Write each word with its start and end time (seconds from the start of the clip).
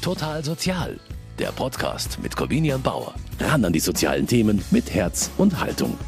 Total 0.00 0.42
Sozial, 0.42 0.98
der 1.38 1.52
Podcast 1.52 2.18
mit 2.22 2.34
Corvinian 2.34 2.80
Bauer. 2.80 3.12
Ran 3.38 3.66
an 3.66 3.72
die 3.74 3.80
sozialen 3.80 4.26
Themen 4.26 4.64
mit 4.70 4.94
Herz 4.94 5.30
und 5.36 5.60
Haltung. 5.60 5.98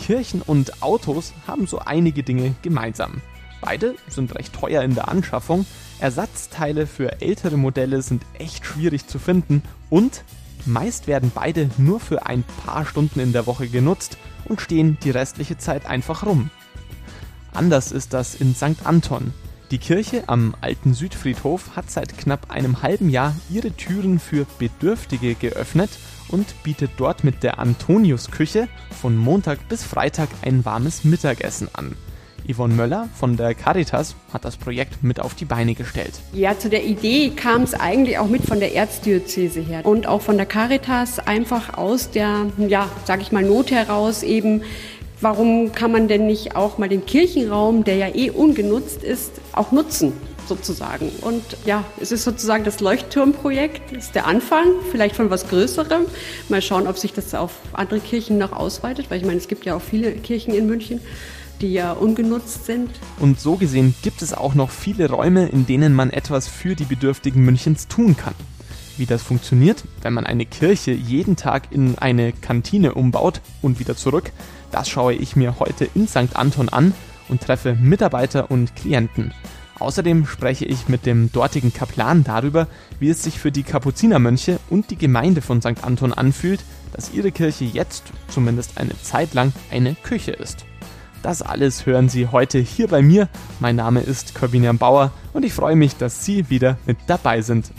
Kirchen 0.00 0.42
und 0.42 0.82
Autos 0.82 1.32
haben 1.46 1.68
so 1.68 1.78
einige 1.78 2.24
Dinge 2.24 2.56
gemeinsam. 2.62 3.22
Beide 3.60 3.94
sind 4.08 4.34
recht 4.34 4.52
teuer 4.54 4.82
in 4.82 4.96
der 4.96 5.06
Anschaffung, 5.06 5.66
Ersatzteile 6.00 6.88
für 6.88 7.20
ältere 7.20 7.56
Modelle 7.56 8.02
sind 8.02 8.24
echt 8.34 8.66
schwierig 8.66 9.06
zu 9.06 9.20
finden 9.20 9.62
und 9.88 10.24
meist 10.66 11.06
werden 11.06 11.30
beide 11.32 11.70
nur 11.78 12.00
für 12.00 12.26
ein 12.26 12.42
paar 12.64 12.84
Stunden 12.86 13.20
in 13.20 13.32
der 13.32 13.46
Woche 13.46 13.68
genutzt 13.68 14.18
und 14.46 14.60
stehen 14.60 14.98
die 15.04 15.10
restliche 15.10 15.58
Zeit 15.58 15.86
einfach 15.86 16.26
rum. 16.26 16.50
Anders 17.54 17.92
ist 17.92 18.14
das 18.14 18.34
in 18.34 18.56
St. 18.56 18.84
Anton. 18.84 19.32
Die 19.70 19.76
Kirche 19.78 20.24
am 20.28 20.54
alten 20.62 20.94
Südfriedhof 20.94 21.76
hat 21.76 21.90
seit 21.90 22.16
knapp 22.16 22.50
einem 22.50 22.82
halben 22.82 23.10
Jahr 23.10 23.34
ihre 23.50 23.70
Türen 23.70 24.18
für 24.18 24.46
Bedürftige 24.58 25.34
geöffnet 25.34 25.90
und 26.28 26.62
bietet 26.62 26.92
dort 26.96 27.22
mit 27.22 27.42
der 27.42 27.58
Antoniusküche 27.58 28.68
von 28.98 29.14
Montag 29.14 29.68
bis 29.68 29.84
Freitag 29.84 30.30
ein 30.40 30.64
warmes 30.64 31.04
Mittagessen 31.04 31.68
an. 31.74 31.94
Yvonne 32.50 32.72
Möller 32.72 33.10
von 33.14 33.36
der 33.36 33.54
Caritas 33.54 34.14
hat 34.32 34.46
das 34.46 34.56
Projekt 34.56 35.04
mit 35.04 35.20
auf 35.20 35.34
die 35.34 35.44
Beine 35.44 35.74
gestellt. 35.74 36.12
Ja, 36.32 36.58
zu 36.58 36.70
der 36.70 36.84
Idee 36.84 37.30
kam 37.36 37.62
es 37.62 37.74
eigentlich 37.74 38.16
auch 38.16 38.28
mit 38.28 38.46
von 38.46 38.60
der 38.60 38.74
Erzdiözese 38.74 39.60
her 39.60 39.84
und 39.84 40.06
auch 40.06 40.22
von 40.22 40.38
der 40.38 40.46
Caritas 40.46 41.18
einfach 41.18 41.76
aus 41.76 42.10
der, 42.10 42.46
ja, 42.56 42.88
sag 43.04 43.20
ich 43.20 43.32
mal, 43.32 43.44
Not 43.44 43.70
heraus 43.70 44.22
eben 44.22 44.62
Warum 45.20 45.72
kann 45.72 45.90
man 45.90 46.06
denn 46.06 46.26
nicht 46.26 46.54
auch 46.54 46.78
mal 46.78 46.88
den 46.88 47.04
Kirchenraum, 47.04 47.84
der 47.84 47.96
ja 47.96 48.14
eh 48.14 48.30
ungenutzt 48.30 49.02
ist, 49.02 49.32
auch 49.52 49.72
nutzen? 49.72 50.12
sozusagen. 50.48 51.10
Und 51.20 51.42
ja, 51.66 51.84
es 52.00 52.10
ist 52.10 52.24
sozusagen 52.24 52.64
das 52.64 52.80
Leuchtturmprojekt, 52.80 53.94
das 53.94 54.06
ist 54.06 54.14
der 54.14 54.26
Anfang, 54.26 54.64
vielleicht 54.90 55.14
von 55.14 55.28
was 55.30 55.46
Größerem. 55.48 56.06
Mal 56.48 56.62
schauen, 56.62 56.86
ob 56.86 56.98
sich 56.98 57.12
das 57.12 57.34
auf 57.34 57.52
andere 57.74 58.00
Kirchen 58.00 58.38
noch 58.38 58.52
ausweitet, 58.52 59.10
weil 59.10 59.20
ich 59.20 59.26
meine, 59.26 59.38
es 59.38 59.46
gibt 59.46 59.64
ja 59.64 59.76
auch 59.76 59.82
viele 59.82 60.12
Kirchen 60.12 60.54
in 60.54 60.66
München, 60.66 61.00
die 61.60 61.72
ja 61.72 61.92
ungenutzt 61.92 62.64
sind. 62.64 62.90
Und 63.18 63.38
so 63.40 63.56
gesehen 63.56 63.94
gibt 64.02 64.22
es 64.22 64.32
auch 64.32 64.54
noch 64.54 64.70
viele 64.70 65.10
Räume, 65.10 65.48
in 65.48 65.66
denen 65.66 65.94
man 65.94 66.10
etwas 66.10 66.48
für 66.48 66.74
die 66.74 66.84
Bedürftigen 66.84 67.44
Münchens 67.44 67.86
tun 67.86 68.16
kann. 68.16 68.34
Wie 68.96 69.06
das 69.06 69.22
funktioniert, 69.22 69.84
wenn 70.02 70.12
man 70.12 70.26
eine 70.26 70.44
Kirche 70.44 70.90
jeden 70.90 71.36
Tag 71.36 71.68
in 71.70 71.98
eine 71.98 72.32
Kantine 72.32 72.94
umbaut 72.94 73.40
und 73.62 73.78
wieder 73.78 73.96
zurück, 73.96 74.32
das 74.70 74.88
schaue 74.88 75.14
ich 75.14 75.36
mir 75.36 75.58
heute 75.58 75.88
in 75.94 76.08
St. 76.08 76.34
Anton 76.34 76.68
an 76.68 76.94
und 77.28 77.42
treffe 77.42 77.74
Mitarbeiter 77.74 78.50
und 78.50 78.74
Klienten. 78.76 79.32
Außerdem 79.78 80.26
spreche 80.26 80.64
ich 80.64 80.88
mit 80.88 81.06
dem 81.06 81.30
dortigen 81.30 81.72
Kaplan 81.72 82.24
darüber, 82.24 82.66
wie 82.98 83.10
es 83.10 83.22
sich 83.22 83.38
für 83.38 83.52
die 83.52 83.62
Kapuzinermönche 83.62 84.58
und 84.70 84.90
die 84.90 84.96
Gemeinde 84.96 85.40
von 85.40 85.60
St. 85.60 85.82
Anton 85.84 86.12
anfühlt, 86.12 86.64
dass 86.92 87.12
ihre 87.12 87.30
Kirche 87.30 87.64
jetzt, 87.64 88.04
zumindest 88.28 88.78
eine 88.78 89.00
Zeit 89.02 89.34
lang, 89.34 89.52
eine 89.70 89.94
Küche 89.94 90.32
ist. 90.32 90.64
Das 91.22 91.42
alles 91.42 91.86
hören 91.86 92.08
Sie 92.08 92.28
heute 92.28 92.58
hier 92.58 92.88
bei 92.88 93.02
mir. 93.02 93.28
Mein 93.60 93.76
Name 93.76 94.00
ist 94.00 94.34
Corbinian 94.34 94.78
Bauer 94.78 95.12
und 95.32 95.44
ich 95.44 95.52
freue 95.52 95.76
mich, 95.76 95.96
dass 95.96 96.24
Sie 96.24 96.48
wieder 96.48 96.78
mit 96.86 96.96
dabei 97.06 97.42
sind. 97.42 97.72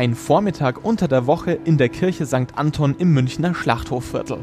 Ein 0.00 0.14
Vormittag 0.14 0.82
unter 0.82 1.08
der 1.08 1.26
Woche 1.26 1.58
in 1.66 1.76
der 1.76 1.90
Kirche 1.90 2.24
St. 2.24 2.56
Anton 2.56 2.94
im 2.98 3.12
Münchner 3.12 3.54
Schlachthofviertel. 3.54 4.38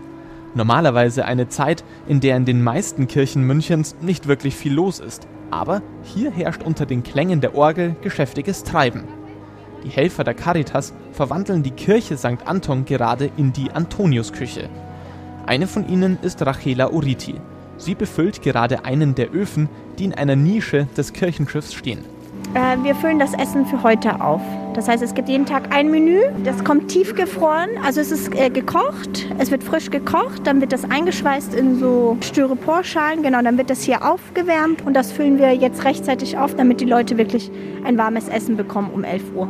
Normalerweise 0.53 1.25
eine 1.25 1.49
Zeit, 1.49 1.83
in 2.07 2.19
der 2.19 2.37
in 2.37 2.45
den 2.45 2.63
meisten 2.63 3.07
Kirchen 3.07 3.41
Münchens 3.41 3.95
nicht 3.99 4.27
wirklich 4.27 4.55
viel 4.55 4.71
los 4.71 4.99
ist. 4.99 5.27
Aber 5.49 5.81
hier 6.03 6.29
herrscht 6.29 6.61
unter 6.61 6.85
den 6.85 7.01
Klängen 7.01 7.41
der 7.41 7.55
Orgel 7.55 7.95
geschäftiges 8.03 8.65
Treiben. 8.65 9.05
Die 9.83 9.89
Helfer 9.89 10.23
der 10.23 10.35
Caritas 10.35 10.93
verwandeln 11.11 11.63
die 11.63 11.71
Kirche 11.71 12.17
St. 12.17 12.45
Anton 12.45 12.85
gerade 12.85 13.31
in 13.35 13.51
die 13.51 13.71
Antoniusküche. 13.71 14.69
Eine 15.47 15.65
von 15.65 15.89
ihnen 15.89 16.19
ist 16.21 16.39
Rachela 16.45 16.91
Uriti. 16.91 17.33
Sie 17.77 17.95
befüllt 17.95 18.43
gerade 18.43 18.85
einen 18.85 19.15
der 19.15 19.33
Öfen, 19.33 19.69
die 19.97 20.05
in 20.05 20.13
einer 20.13 20.35
Nische 20.35 20.87
des 20.95 21.13
Kirchenschiffs 21.13 21.73
stehen. 21.73 22.05
Äh, 22.53 22.83
wir 22.83 22.95
füllen 22.95 23.19
das 23.19 23.33
Essen 23.33 23.65
für 23.65 23.83
heute 23.83 24.21
auf. 24.21 24.41
Das 24.73 24.87
heißt, 24.87 25.01
es 25.01 25.13
gibt 25.13 25.27
jeden 25.27 25.45
Tag 25.45 25.73
ein 25.75 25.89
Menü. 25.89 26.19
Das 26.43 26.63
kommt 26.63 26.89
tiefgefroren. 26.89 27.69
Also 27.83 27.99
es 27.99 28.11
ist 28.11 28.33
äh, 28.35 28.49
gekocht. 28.49 29.27
Es 29.37 29.51
wird 29.51 29.63
frisch 29.63 29.89
gekocht. 29.89 30.45
Dann 30.45 30.61
wird 30.61 30.71
das 30.71 30.89
eingeschweißt 30.89 31.53
in 31.53 31.79
so 31.79 32.17
Styroporschalen. 32.21 33.23
Genau, 33.23 33.41
dann 33.41 33.57
wird 33.57 33.69
das 33.69 33.83
hier 33.83 34.05
aufgewärmt. 34.05 34.85
Und 34.85 34.93
das 34.93 35.11
füllen 35.11 35.39
wir 35.39 35.53
jetzt 35.53 35.83
rechtzeitig 35.83 36.37
auf, 36.37 36.55
damit 36.55 36.79
die 36.79 36.85
Leute 36.85 37.17
wirklich 37.17 37.51
ein 37.83 37.97
warmes 37.97 38.27
Essen 38.27 38.55
bekommen 38.55 38.91
um 38.93 39.03
11 39.03 39.23
Uhr. 39.35 39.49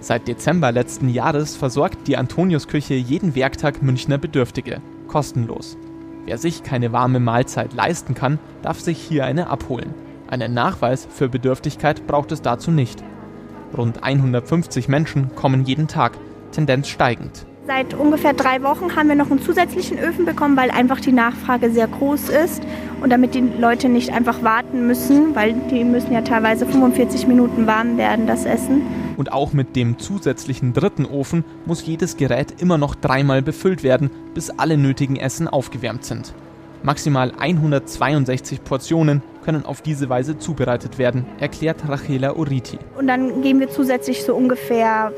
Seit 0.00 0.28
Dezember 0.28 0.72
letzten 0.72 1.08
Jahres 1.08 1.56
versorgt 1.56 2.06
die 2.06 2.16
Antoniusküche 2.16 2.94
jeden 2.94 3.34
Werktag 3.34 3.82
Münchner 3.82 4.18
Bedürftige. 4.18 4.80
Kostenlos. 5.08 5.76
Wer 6.26 6.38
sich 6.38 6.62
keine 6.62 6.92
warme 6.92 7.18
Mahlzeit 7.18 7.72
leisten 7.72 8.14
kann, 8.14 8.38
darf 8.62 8.78
sich 8.78 8.98
hier 8.98 9.24
eine 9.24 9.48
abholen. 9.48 9.94
Einen 10.28 10.54
Nachweis 10.54 11.06
für 11.08 11.28
Bedürftigkeit 11.28 12.06
braucht 12.06 12.32
es 12.32 12.42
dazu 12.42 12.70
nicht. 12.70 13.02
Rund 13.76 14.02
150 14.02 14.88
Menschen 14.88 15.34
kommen 15.34 15.64
jeden 15.64 15.86
Tag, 15.86 16.12
Tendenz 16.50 16.88
steigend. 16.88 17.46
Seit 17.66 17.94
ungefähr 17.94 18.32
drei 18.32 18.62
Wochen 18.62 18.94
haben 18.94 19.08
wir 19.08 19.16
noch 19.16 19.30
einen 19.30 19.42
zusätzlichen 19.42 19.98
Öfen 19.98 20.24
bekommen, 20.24 20.56
weil 20.56 20.70
einfach 20.70 21.00
die 21.00 21.10
Nachfrage 21.10 21.70
sehr 21.70 21.88
groß 21.88 22.28
ist 22.28 22.62
und 23.00 23.10
damit 23.10 23.34
die 23.34 23.40
Leute 23.40 23.88
nicht 23.88 24.12
einfach 24.12 24.42
warten 24.44 24.86
müssen, 24.86 25.34
weil 25.34 25.52
die 25.70 25.82
müssen 25.82 26.12
ja 26.12 26.22
teilweise 26.22 26.64
45 26.64 27.26
Minuten 27.26 27.66
warm 27.66 27.96
werden, 27.96 28.28
das 28.28 28.44
Essen. 28.44 28.82
Und 29.16 29.32
auch 29.32 29.52
mit 29.52 29.74
dem 29.74 29.98
zusätzlichen 29.98 30.74
dritten 30.74 31.06
Ofen 31.06 31.44
muss 31.66 31.84
jedes 31.84 32.16
Gerät 32.16 32.60
immer 32.60 32.78
noch 32.78 32.94
dreimal 32.94 33.42
befüllt 33.42 33.82
werden, 33.82 34.10
bis 34.34 34.50
alle 34.50 34.76
nötigen 34.76 35.16
Essen 35.16 35.48
aufgewärmt 35.48 36.04
sind. 36.04 36.34
Maximal 36.82 37.32
162 37.38 38.62
Portionen 38.62 39.22
können 39.44 39.64
auf 39.64 39.80
diese 39.80 40.08
Weise 40.08 40.38
zubereitet 40.38 40.98
werden, 40.98 41.24
erklärt 41.40 41.88
Rachela 41.88 42.34
Uriti. 42.34 42.78
Und 42.98 43.06
dann 43.06 43.42
geben 43.42 43.60
wir 43.60 43.70
zusätzlich 43.70 44.24
so 44.24 44.34
ungefähr 44.34 45.12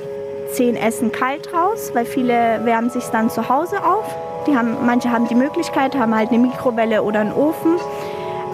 10 0.53 0.77
Essen 0.77 1.13
kalt 1.13 1.53
raus, 1.53 1.91
weil 1.95 2.05
viele 2.05 2.65
wärmen 2.65 2.91
sich 2.91 3.05
dann 3.05 3.31
zu 3.31 3.49
Hause 3.49 3.85
auf. 3.85 4.05
Die 4.47 4.57
haben, 4.57 4.77
manche 4.87 5.11
haben 5.11 5.29
die 5.29 5.35
Möglichkeit, 5.35 5.95
haben 5.95 6.15
halt 6.15 6.31
eine 6.31 6.39
Mikrowelle 6.39 7.03
oder 7.03 7.21
einen 7.21 7.33
Ofen, 7.33 7.77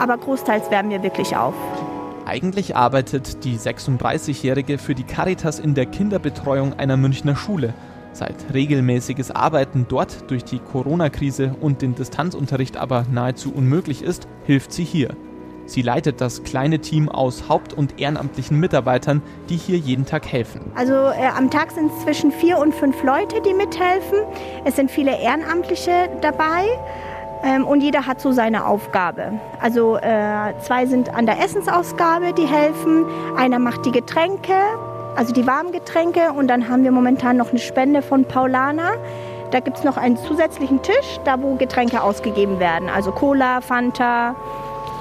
aber 0.01 0.19
großteils 0.19 0.71
wärmen 0.71 0.91
wir 0.91 1.03
wirklich 1.03 1.37
auf. 1.37 1.55
Eigentlich 2.27 2.75
arbeitet 2.75 3.45
die 3.45 3.59
36-Jährige 3.59 4.79
für 4.79 4.95
die 4.95 5.05
Caritas 5.05 5.61
in 5.61 5.75
der 5.75 5.87
Kinderbetreuung 5.87 6.79
einer 6.79 6.97
Münchner 6.97 7.37
Schule. 7.37 7.75
Seit 8.15 8.55
regelmäßiges 8.55 9.33
Arbeiten 9.33 9.87
dort 9.89 10.31
durch 10.31 10.45
die 10.45 10.61
Corona-Krise 10.61 11.57
und 11.61 11.83
den 11.83 11.97
Distanzunterricht 11.97 12.77
aber 12.77 13.05
nahezu 13.11 13.53
unmöglich 13.53 14.03
ist, 14.03 14.29
hilft 14.45 14.73
sie 14.73 14.85
hier. 14.85 15.17
Sie 15.67 15.83
leitet 15.83 16.21
das 16.21 16.45
kleine 16.45 16.79
Team 16.79 17.09
aus 17.09 17.49
haupt- 17.49 17.73
und 17.73 18.01
ehrenamtlichen 18.01 18.61
Mitarbeitern, 18.61 19.21
die 19.49 19.57
hier 19.57 19.79
jeden 19.79 20.07
Tag 20.07 20.31
helfen. 20.31 20.61
Also 20.77 20.93
äh, 20.93 21.27
am 21.37 21.51
Tag 21.51 21.73
sind 21.73 21.91
es 21.91 22.05
zwischen 22.05 22.31
vier 22.31 22.59
und 22.59 22.73
fünf 22.73 23.03
Leute, 23.03 23.41
die 23.41 23.55
mithelfen. 23.55 24.19
Es 24.65 24.77
sind 24.77 24.93
viele 24.93 25.19
Ehrenamtliche 25.21 26.09
dabei. 26.21 26.67
Ähm, 27.43 27.67
und 27.67 27.81
jeder 27.81 28.07
hat 28.07 28.21
so 28.21 28.31
seine 28.31 28.67
Aufgabe. 28.67 29.33
Also 29.61 29.97
äh, 29.97 30.55
zwei 30.61 30.87
sind 30.87 31.13
an 31.13 31.27
der 31.27 31.43
Essensausgabe, 31.43 32.33
die 32.33 32.47
helfen. 32.47 33.07
Einer 33.37 33.59
macht 33.59 33.85
die 33.87 33.93
Getränke, 33.93 34.55
also 35.17 35.33
die 35.33 35.47
warmen 35.47 35.73
Getränke. 35.73 36.33
Und 36.33 36.49
dann 36.49 36.69
haben 36.69 36.85
wir 36.85 36.91
momentan 36.91 37.37
noch 37.37 37.51
eine 37.51 37.59
Spende 37.59 38.03
von 38.03 38.25
Paulana. 38.25 38.93
Da 39.51 39.61
gibt 39.61 39.79
es 39.79 39.85
noch 39.85 39.97
einen 39.97 40.17
zusätzlichen 40.17 40.83
Tisch, 40.83 41.21
da 41.25 41.41
wo 41.41 41.55
Getränke 41.55 42.03
ausgegeben 42.03 42.59
werden. 42.59 42.89
Also 42.89 43.13
Cola, 43.13 43.61
Fanta, 43.61 44.35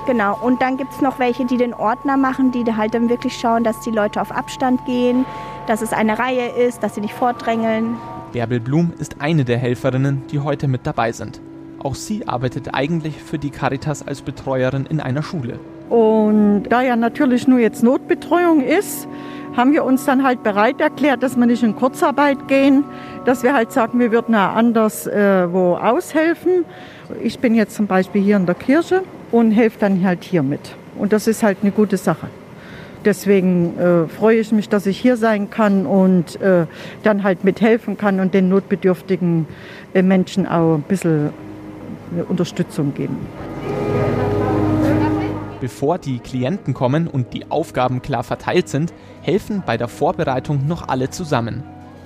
Genau, 0.05 0.37
und 0.41 0.61
dann 0.61 0.75
gibt 0.75 0.91
es 0.91 0.99
noch 0.99 1.17
welche, 1.17 1.45
die 1.45 1.55
den 1.55 1.73
Ordner 1.73 2.17
machen, 2.17 2.51
die 2.51 2.65
halt 2.75 2.93
dann 2.93 3.07
wirklich 3.07 3.37
schauen, 3.37 3.63
dass 3.63 3.79
die 3.79 3.89
Leute 3.89 4.19
auf 4.19 4.31
Abstand 4.31 4.85
gehen, 4.85 5.25
dass 5.65 5.81
es 5.81 5.93
eine 5.93 6.19
Reihe 6.19 6.49
ist, 6.49 6.83
dass 6.83 6.95
sie 6.95 7.01
nicht 7.01 7.13
vordrängeln. 7.13 7.95
Bärbel 8.33 8.59
Blum 8.59 8.91
ist 8.99 9.21
eine 9.21 9.45
der 9.45 9.57
Helferinnen, 9.57 10.23
die 10.29 10.39
heute 10.39 10.67
mit 10.67 10.85
dabei 10.85 11.13
sind. 11.13 11.39
Auch 11.79 11.95
sie 11.95 12.27
arbeitet 12.27 12.73
eigentlich 12.73 13.21
für 13.21 13.39
die 13.39 13.49
Caritas 13.49 14.05
als 14.05 14.21
Betreuerin 14.21 14.85
in 14.85 14.99
einer 14.99 15.23
Schule. 15.23 15.59
Und 15.89 16.63
da 16.63 16.81
ja 16.81 16.95
natürlich 16.95 17.47
nur 17.47 17.59
jetzt 17.59 17.83
Notbetreuung 17.83 18.61
ist, 18.61 19.07
haben 19.55 19.71
wir 19.71 19.83
uns 19.83 20.05
dann 20.05 20.23
halt 20.23 20.43
bereit 20.43 20.81
erklärt, 20.81 21.23
dass 21.23 21.35
wir 21.35 21.45
nicht 21.45 21.63
in 21.63 21.75
Kurzarbeit 21.75 22.47
gehen, 22.47 22.83
dass 23.25 23.43
wir 23.43 23.53
halt 23.53 23.71
sagen, 23.71 23.99
wir 23.99 24.11
würden 24.11 24.33
ja 24.33 24.53
anders 24.53 25.07
äh, 25.07 25.51
wo 25.51 25.75
aushelfen. 25.75 26.65
Ich 27.21 27.39
bin 27.39 27.55
jetzt 27.55 27.75
zum 27.75 27.87
Beispiel 27.87 28.21
hier 28.21 28.37
in 28.37 28.45
der 28.45 28.55
Kirche 28.55 29.03
und 29.31 29.51
helfe 29.51 29.77
dann 29.79 30.03
halt 30.03 30.23
hier 30.23 30.43
mit. 30.43 30.75
Und 30.97 31.13
das 31.13 31.27
ist 31.27 31.43
halt 31.43 31.59
eine 31.61 31.71
gute 31.71 31.97
Sache. 31.97 32.27
Deswegen 33.05 33.77
äh, 33.77 34.07
freue 34.07 34.37
ich 34.37 34.51
mich, 34.51 34.69
dass 34.69 34.85
ich 34.85 34.97
hier 34.97 35.17
sein 35.17 35.49
kann 35.49 35.85
und 35.85 36.39
äh, 36.41 36.65
dann 37.03 37.23
halt 37.23 37.43
mithelfen 37.43 37.97
kann 37.97 38.19
und 38.19 38.33
den 38.33 38.47
notbedürftigen 38.47 39.45
äh, 39.93 40.01
Menschen 40.01 40.47
auch 40.47 40.75
ein 40.75 40.83
bisschen 40.83 41.31
Unterstützung 42.29 42.93
geben. 42.93 43.17
Bevor 45.63 45.97
die 45.97 46.19
Klienten 46.19 46.73
kommen 46.73 47.07
und 47.07 47.33
die 47.33 47.49
Aufgaben 47.49 48.01
klar 48.01 48.25
verteilt 48.25 48.67
sind, 48.67 48.93
helfen 49.21 49.63
bei 49.65 49.77
der 49.77 49.87
Vorbereitung 49.87 50.67
noch 50.67 50.89
alle 50.89 51.09
zusammen. 51.09 51.63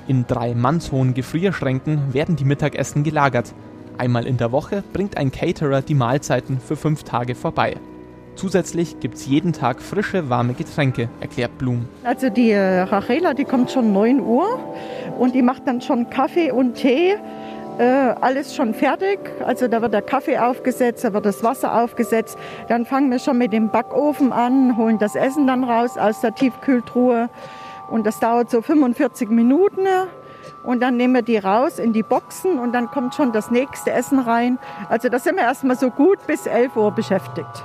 In 0.07 0.27
drei 0.27 0.53
mannshohen 0.53 1.15
Gefrierschränken 1.15 2.13
werden 2.13 2.35
die 2.35 2.45
Mittagessen 2.45 3.03
gelagert. 3.03 3.55
Einmal 3.97 4.27
in 4.27 4.37
der 4.37 4.51
Woche 4.51 4.83
bringt 4.93 5.17
ein 5.17 5.31
Caterer 5.31 5.81
die 5.81 5.95
Mahlzeiten 5.95 6.59
für 6.59 6.75
fünf 6.75 7.01
Tage 7.01 7.33
vorbei. 7.33 7.77
Zusätzlich 8.35 8.99
gibt 8.99 9.15
es 9.15 9.25
jeden 9.25 9.53
Tag 9.53 9.81
frische, 9.81 10.29
warme 10.29 10.53
Getränke, 10.53 11.09
erklärt 11.19 11.57
Blum. 11.57 11.89
Also 12.03 12.29
die 12.29 12.51
äh, 12.51 12.81
Rachela, 12.81 13.33
die 13.33 13.45
kommt 13.45 13.71
schon 13.71 13.91
9 13.91 14.19
Uhr 14.19 14.59
und 15.17 15.33
die 15.33 15.41
macht 15.41 15.65
dann 15.65 15.81
schon 15.81 16.11
Kaffee 16.11 16.51
und 16.51 16.75
Tee. 16.75 17.15
Äh, 17.77 17.83
alles 18.21 18.55
schon 18.55 18.73
fertig. 18.73 19.19
Also 19.45 19.67
da 19.67 19.81
wird 19.81 19.93
der 19.93 20.01
Kaffee 20.01 20.37
aufgesetzt, 20.37 21.03
da 21.03 21.13
wird 21.13 21.25
das 21.25 21.43
Wasser 21.43 21.81
aufgesetzt. 21.83 22.37
Dann 22.67 22.85
fangen 22.85 23.11
wir 23.11 23.19
schon 23.19 23.37
mit 23.37 23.53
dem 23.53 23.69
Backofen 23.69 24.33
an, 24.33 24.77
holen 24.77 24.97
das 24.97 25.15
Essen 25.15 25.45
dann 25.45 25.63
raus 25.63 25.97
aus 25.97 26.21
der 26.21 26.33
Tiefkühltruhe. 26.33 27.29
Und 27.89 28.05
das 28.05 28.19
dauert 28.19 28.49
so 28.49 28.61
45 28.61 29.29
Minuten. 29.29 29.85
Und 30.63 30.81
dann 30.81 30.97
nehmen 30.97 31.13
wir 31.13 31.21
die 31.21 31.37
raus 31.37 31.79
in 31.79 31.93
die 31.93 32.03
Boxen 32.03 32.59
und 32.59 32.73
dann 32.73 32.87
kommt 32.87 33.15
schon 33.15 33.31
das 33.31 33.51
nächste 33.51 33.91
Essen 33.91 34.19
rein. 34.19 34.57
Also 34.89 35.07
da 35.07 35.19
sind 35.19 35.35
wir 35.35 35.43
erstmal 35.43 35.77
so 35.77 35.91
gut 35.91 36.25
bis 36.27 36.45
11 36.45 36.75
Uhr 36.75 36.91
beschäftigt 36.91 37.63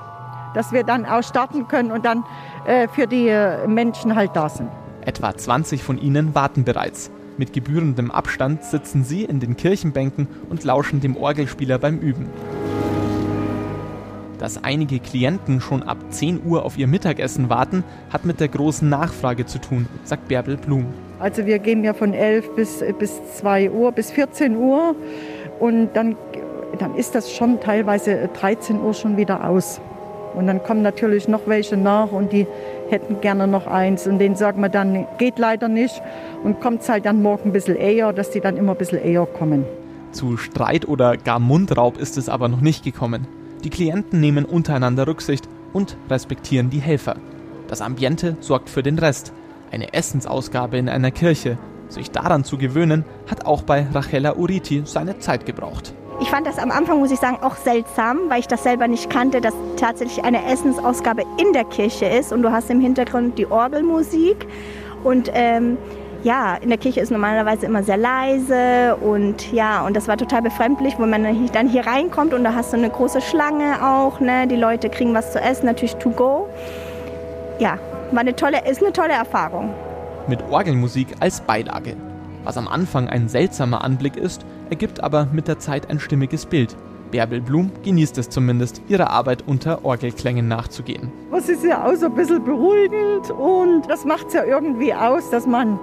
dass 0.55 0.71
wir 0.71 0.85
dann 0.85 1.07
auch 1.07 1.23
starten 1.23 1.67
können 1.69 1.93
und 1.93 2.05
dann 2.05 2.25
äh, 2.67 2.89
für 2.89 3.07
die 3.07 3.35
Menschen 3.67 4.15
halt 4.15 4.33
da 4.35 4.51
sind. 4.51 4.69
Etwa 5.01 5.35
20 5.35 5.83
von 5.83 5.99
ihnen 5.99 6.35
warten 6.35 6.65
bereits. 6.65 7.11
Mit 7.39 7.53
gebührendem 7.53 8.11
Abstand 8.11 8.63
sitzen 8.63 9.05
sie 9.05 9.25
in 9.25 9.41
den 9.41 9.57
Kirchenbänken 9.57 10.29
und 10.51 10.65
lauschen 10.65 11.01
dem 11.01 11.17
Orgelspieler 11.17 11.79
beim 11.79 11.99
Üben. 11.99 12.27
Dass 14.39 14.63
einige 14.63 14.99
Klienten 14.99 15.61
schon 15.61 15.83
ab 15.83 15.99
10 16.11 16.45
Uhr 16.45 16.65
auf 16.65 16.77
ihr 16.77 16.87
Mittagessen 16.87 17.49
warten, 17.49 17.85
hat 18.11 18.25
mit 18.25 18.41
der 18.41 18.49
großen 18.49 18.89
Nachfrage 18.89 19.47
zu 19.47 19.59
tun, 19.61 19.87
sagt 20.05 20.29
Bärbel 20.29 20.57
Blum. 20.57 20.87
Also 21.21 21.47
wir 21.47 21.59
gehen 21.59 21.85
ja 21.85 21.95
von 21.95 22.13
11 22.13 22.55
bis, 22.55 22.85
bis 22.99 23.21
2 23.37 23.71
Uhr, 23.71 23.93
bis 23.93 24.11
14 24.11 24.57
Uhr 24.57 24.95
und 25.61 25.91
dann, 25.95 26.17
dann 26.79 26.97
ist 26.97 27.15
das 27.15 27.33
schon 27.33 27.61
teilweise 27.61 28.29
13 28.41 28.81
Uhr 28.81 28.93
schon 28.93 29.17
wieder 29.17 29.49
aus. 29.49 29.81
Und 30.35 30.47
dann 30.47 30.63
kommen 30.63 30.83
natürlich 30.83 31.29
noch 31.29 31.43
welche 31.47 31.77
nach 31.77 32.11
und 32.11 32.33
die 32.33 32.47
hätten 32.93 33.21
gerne 33.21 33.49
noch 33.49 33.67
eins. 33.67 34.07
Und 34.07 34.21
denen 34.21 34.37
sagen 34.37 34.61
wir 34.61 34.69
dann, 34.69 35.07
geht 35.19 35.39
leider 35.39 35.67
nicht. 35.67 36.01
Und 36.45 36.61
kommt 36.61 36.83
es 36.83 36.89
halt 36.89 37.07
dann 37.07 37.23
morgen 37.23 37.49
ein 37.49 37.53
bisschen 37.53 37.77
eher, 37.77 38.13
dass 38.13 38.31
die 38.31 38.41
dann 38.41 38.57
immer 38.57 38.73
ein 38.73 38.79
bisschen 38.79 39.03
eher 39.03 39.27
kommen. 39.27 39.65
Zu 40.13 40.37
Streit 40.37 40.87
oder 40.87 41.17
gar 41.17 41.41
Mundraub 41.41 41.97
ist 41.97 42.17
es 42.19 42.29
aber 42.29 42.49
noch 42.49 42.61
nicht 42.61 42.85
gekommen. 42.85 43.27
Die 43.65 43.71
Klienten 43.71 44.21
nehmen 44.21 44.45
untereinander 44.45 45.07
Rücksicht 45.07 45.49
und 45.73 45.97
respektieren 46.11 46.71
die 46.71 46.81
Helfer. 46.81 47.17
Das 47.67 47.81
Ambiente 47.81 48.37
sorgt 48.41 48.69
für 48.69 48.83
den 48.83 48.99
Rest. 48.99 49.33
Eine 49.71 49.95
Essensausgabe 49.95 50.77
in 50.77 50.89
einer 50.89 51.11
Kirche. 51.11 51.57
Sich 51.93 52.11
daran 52.11 52.43
zu 52.43 52.57
gewöhnen, 52.57 53.05
hat 53.31 53.45
auch 53.45 53.63
bei 53.63 53.87
Rachela 53.93 54.37
Uriti 54.37 54.83
seine 54.87 55.19
Zeit 55.19 55.45
gebraucht. 55.45 55.93
Ich 56.23 56.31
fand 56.31 56.47
das 56.47 56.59
am 56.59 56.71
Anfang, 56.71 57.01
muss 57.01 57.11
ich 57.11 57.19
sagen, 57.19 57.39
auch 57.43 57.57
seltsam, 57.57 58.31
weil 58.31 58.41
ich 58.41 58.49
das 58.49 58.63
selber 58.63 58.89
nicht 58.89 59.11
kannte, 59.11 59.43
dass 59.43 59.53
tatsächlich 59.77 60.25
eine 60.25 60.43
Essensausgabe 60.47 61.23
in 61.37 61.53
der 61.53 61.65
Kirche 61.65 62.07
ist 62.07 62.33
und 62.33 62.43
du 62.43 62.51
hast 62.51 62.71
im 62.71 62.81
Hintergrund 62.81 63.39
die 63.39 63.47
Orgelmusik 63.47 64.47
und 65.05 65.31
ähm, 65.35 65.77
ja, 66.23 66.55
in 66.55 66.71
der 66.71 66.79
Kirche 66.79 67.01
ist 67.01 67.11
normalerweise 67.11 67.67
immer 67.67 67.83
sehr 67.83 67.99
leise 67.99 68.97
und 68.97 69.53
ja, 69.53 69.85
und 69.85 69.95
das 69.95 70.09
war 70.09 70.17
total 70.17 70.41
befremdlich, 70.41 70.95
wo 70.99 71.05
man 71.05 71.25
dann 71.53 71.69
hier 71.69 71.87
reinkommt 71.87 72.33
und 72.33 72.43
da 72.45 72.55
hast 72.55 72.73
du 72.73 72.79
eine 72.79 72.89
große 72.89 73.21
Schlange 73.21 73.85
auch, 73.85 74.19
ne? 74.21 74.47
die 74.47 74.57
Leute 74.57 74.89
kriegen 74.89 75.13
was 75.13 75.33
zu 75.33 75.41
essen, 75.41 75.67
natürlich 75.67 75.97
to 75.97 76.09
go. 76.11 76.49
Ja, 77.59 77.79
war 78.13 78.21
eine 78.21 78.35
tolle, 78.35 78.67
ist 78.67 78.83
eine 78.83 78.93
tolle 78.95 79.13
Erfahrung. 79.13 79.75
Mit 80.29 80.43
Orgelmusik 80.51 81.09
als 81.19 81.41
Beilage. 81.41 81.97
Was 82.45 82.57
am 82.57 82.69
Anfang 82.69 83.09
ein 83.09 83.29
seltsamer 83.29 83.83
Anblick 83.83 84.17
ist, 84.17 84.47
ergibt 84.71 85.03
aber 85.03 85.27
mit 85.33 85.49
der 85.49 85.59
Zeit 85.59 85.91
ein 85.91 85.99
stimmiges 85.99 86.47
Bild. 86.47 86.77
Bärbel 87.11 87.41
Blum 87.41 87.71
genießt 87.83 88.17
es 88.19 88.31
zumindest, 88.31 88.83
ihrer 88.89 89.11
Arbeit 89.11 89.45
unter 89.47 89.85
Orgelklängen 89.85 90.49
nachzugehen. 90.49 91.13
Das 91.31 91.49
ist 91.49 91.65
ja 91.65 91.85
auch 91.85 91.95
so 91.97 92.07
ein 92.07 92.15
bisschen 92.15 92.45
beruhigend 92.45 93.31
und 93.31 93.83
das 93.89 94.05
macht 94.05 94.29
es 94.29 94.35
ja 94.35 94.45
irgendwie 94.45 94.95
aus, 94.95 95.29
dass 95.31 95.47
man 95.47 95.79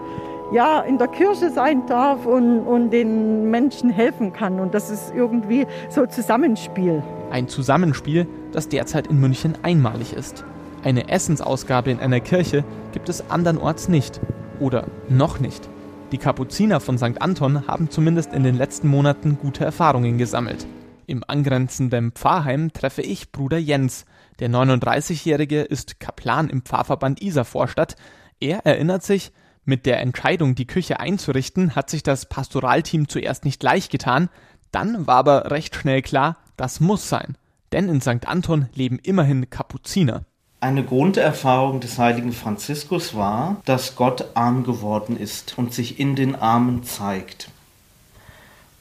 ja 0.52 0.82
in 0.82 0.98
der 0.98 1.08
Kirche 1.10 1.52
sein 1.52 1.86
darf 1.86 2.26
und, 2.26 2.62
und 2.62 2.92
den 2.92 3.52
Menschen 3.52 3.90
helfen 3.90 4.34
kann. 4.34 4.60
Und 4.60 4.74
das 4.74 4.90
ist 4.90 5.14
irgendwie 5.14 5.68
so 5.90 6.06
Zusammenspiel. 6.06 7.04
Ein 7.30 7.48
Zusammenspiel, 7.48 8.26
das 8.52 8.70
derzeit 8.70 9.08
in 9.08 9.20
München 9.20 9.58
einmalig 9.64 10.14
ist. 10.14 10.46
Eine 10.84 11.10
Essensausgabe 11.10 11.92
in 11.92 12.00
einer 12.00 12.22
Kirche 12.22 12.64
gibt 12.94 13.10
es 13.10 13.30
andernorts 13.30 13.90
nicht. 13.90 14.22
Oder 14.60 14.88
noch 15.10 15.40
nicht. 15.40 15.68
Die 16.12 16.18
Kapuziner 16.18 16.80
von 16.80 16.98
St. 16.98 17.22
Anton 17.22 17.68
haben 17.68 17.90
zumindest 17.90 18.34
in 18.34 18.44
den 18.44 18.56
letzten 18.56 18.88
Monaten 18.88 19.38
gute 19.38 19.66
Erfahrungen 19.66 20.18
gesammelt. 20.18 20.66
Im 21.06 21.24
angrenzenden 21.28 22.12
Pfarrheim 22.14 22.72
treffe 22.72 23.02
ich 23.02 23.32
Bruder 23.32 23.58
Jens. 23.58 24.06
Der 24.40 24.50
39-Jährige 24.50 25.62
ist 25.62 26.00
Kaplan 26.00 26.50
im 26.50 26.62
Pfarrverband 26.62 27.22
Isarvorstadt. 27.22 27.96
Er 28.40 28.66
erinnert 28.66 29.04
sich, 29.04 29.34
mit 29.66 29.86
der 29.86 30.00
Entscheidung, 30.00 30.56
die 30.56 30.66
Küche 30.66 31.00
einzurichten, 31.00 31.76
hat 31.76 31.90
sich 31.90 32.04
das 32.04 32.28
Pastoralteam 32.28 33.08
zuerst 33.08 33.44
nicht 33.44 33.62
leicht 33.62 33.92
getan. 33.92 34.30
Dann 34.72 35.08
war 35.08 35.18
aber 35.18 35.52
recht 35.52 35.76
schnell 35.76 36.02
klar, 36.02 36.38
das 36.58 36.80
muss 36.80 37.10
sein. 37.10 37.38
Denn 37.72 37.90
in 37.90 38.02
St. 38.02 38.28
Anton 38.28 38.70
leben 38.74 38.98
immerhin 38.98 39.50
Kapuziner. 39.50 40.24
Eine 40.62 40.84
Grunderfahrung 40.84 41.80
des 41.80 41.98
heiligen 41.98 42.34
Franziskus 42.34 43.16
war, 43.16 43.62
dass 43.64 43.96
Gott 43.96 44.26
arm 44.34 44.66
geworden 44.66 45.16
ist 45.16 45.58
und 45.58 45.74
sich 45.74 46.02
in 46.02 46.18
den 46.18 46.36
Armen 46.36 46.84
zeigt. 46.84 47.50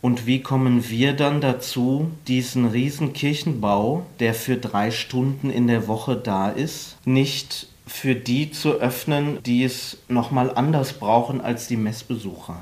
Und 0.02 0.26
wie 0.26 0.42
kommen 0.42 0.88
wir 0.88 1.12
dann 1.12 1.40
dazu, 1.40 2.10
diesen 2.26 2.66
riesen 2.66 3.12
Kirchenbau, 3.12 4.06
der 4.18 4.34
für 4.34 4.56
drei 4.56 4.90
Stunden 4.90 5.50
in 5.50 5.68
der 5.68 5.86
Woche 5.86 6.16
da 6.16 6.48
ist, 6.48 6.96
nicht 7.04 7.68
für 7.86 8.16
die 8.16 8.50
zu 8.50 8.72
öffnen, 8.72 9.40
die 9.44 9.62
es 9.62 9.98
nochmal 10.08 10.52
anders 10.52 10.94
brauchen 10.94 11.40
als 11.40 11.68
die 11.68 11.76
Messbesucher? 11.76 12.56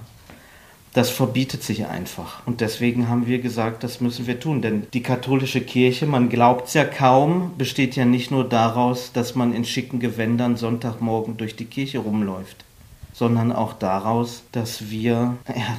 Das 0.96 1.10
verbietet 1.10 1.62
sich 1.62 1.84
einfach. 1.84 2.40
Und 2.46 2.62
deswegen 2.62 3.10
haben 3.10 3.26
wir 3.26 3.38
gesagt, 3.40 3.84
das 3.84 4.00
müssen 4.00 4.26
wir 4.26 4.40
tun. 4.40 4.62
Denn 4.62 4.87
die 4.94 5.02
katholische 5.02 5.60
Kirche, 5.60 6.06
man 6.06 6.31
glaubt 6.31 6.69
es 6.69 6.75
ja 6.75 6.87
kaum, 6.87 7.52
besteht 7.58 7.96
ja 7.96 8.06
nicht 8.06 8.30
nur 8.30 8.49
daraus, 8.49 9.12
dass 9.12 9.35
man 9.35 9.52
in 9.52 9.66
schicken 9.66 10.00
Gewändern 10.00 10.56
Sonntagmorgen 10.56 11.37
durch 11.37 11.54
die 11.54 11.66
Kirche 11.66 11.99
rumläuft, 11.99 12.64
sondern 13.12 13.52
auch 13.52 13.75
daraus, 13.75 14.44
dass 14.52 14.88
wir 14.90 15.37
ja, 15.47 15.76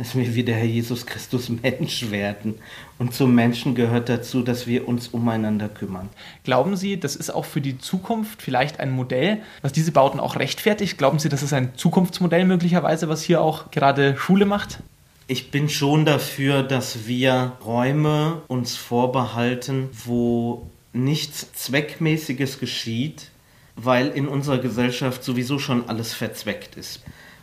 dass 0.00 0.16
wir 0.16 0.34
wie 0.34 0.44
der 0.44 0.54
Herr 0.56 0.64
Jesus 0.64 1.04
Christus 1.04 1.48
Mensch 1.62 2.10
werden. 2.10 2.54
Und 2.98 3.12
zum 3.12 3.34
Menschen 3.34 3.74
gehört 3.74 4.08
dazu, 4.08 4.40
dass 4.40 4.66
wir 4.66 4.88
uns 4.88 5.08
umeinander 5.08 5.68
kümmern. 5.68 6.08
Glauben 6.42 6.74
Sie, 6.74 6.98
das 6.98 7.16
ist 7.16 7.28
auch 7.28 7.44
für 7.44 7.60
die 7.60 7.76
Zukunft 7.76 8.40
vielleicht 8.40 8.80
ein 8.80 8.90
Modell, 8.92 9.42
was 9.60 9.72
diese 9.72 9.92
Bauten 9.92 10.18
auch 10.18 10.36
rechtfertigt? 10.36 10.96
Glauben 10.96 11.18
Sie, 11.18 11.28
das 11.28 11.42
ist 11.42 11.52
ein 11.52 11.74
Zukunftsmodell 11.76 12.46
möglicherweise, 12.46 13.10
was 13.10 13.22
hier 13.22 13.42
auch 13.42 13.70
gerade 13.72 14.16
Schule 14.16 14.46
macht? 14.46 14.78
Ich 15.26 15.50
bin 15.50 15.68
schon 15.68 16.06
dafür, 16.06 16.62
dass 16.62 17.06
wir 17.06 17.52
Räume 17.62 18.40
uns 18.48 18.76
vorbehalten, 18.76 19.90
wo 20.06 20.66
nichts 20.94 21.52
Zweckmäßiges 21.52 22.58
geschieht, 22.58 23.28
weil 23.76 24.08
in 24.08 24.28
unserer 24.28 24.58
Gesellschaft 24.58 25.22
sowieso 25.22 25.58
schon 25.58 25.90
alles 25.90 26.14
verzweckt 26.14 26.76
ist. 26.76 27.02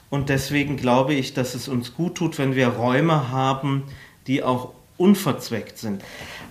Und 0.10 0.30
deswegen 0.30 0.78
glaube 0.78 1.14
ich, 1.14 1.34
dass 1.34 1.54
es 1.54 1.68
uns 1.68 1.94
gut 1.94 2.16
tut, 2.16 2.38
wenn 2.38 2.56
wir 2.56 2.70
Räume 2.70 3.30
haben, 3.30 3.84
die 4.28 4.44
auch 4.44 4.74
unverzweckt 4.98 5.78
sind. 5.78 6.04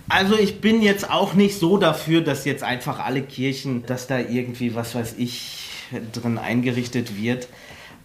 Also 0.09 0.39
ich 0.39 0.61
bin 0.61 0.83
jetzt 0.83 1.11
auch 1.11 1.35
nicht 1.35 1.59
so 1.59 1.79
dafür, 1.79 2.21
dass 2.21 2.45
jetzt 2.45 2.63
einfach 2.63 3.01
alle 3.01 3.23
Kirchen, 3.23 3.85
dass 3.87 4.07
da 4.07 4.19
irgendwie, 4.19 4.75
was 4.75 4.95
weiß 4.95 5.15
ich, 5.19 5.69
drin 6.13 6.39
eingerichtet 6.39 7.21
wird. 7.21 7.49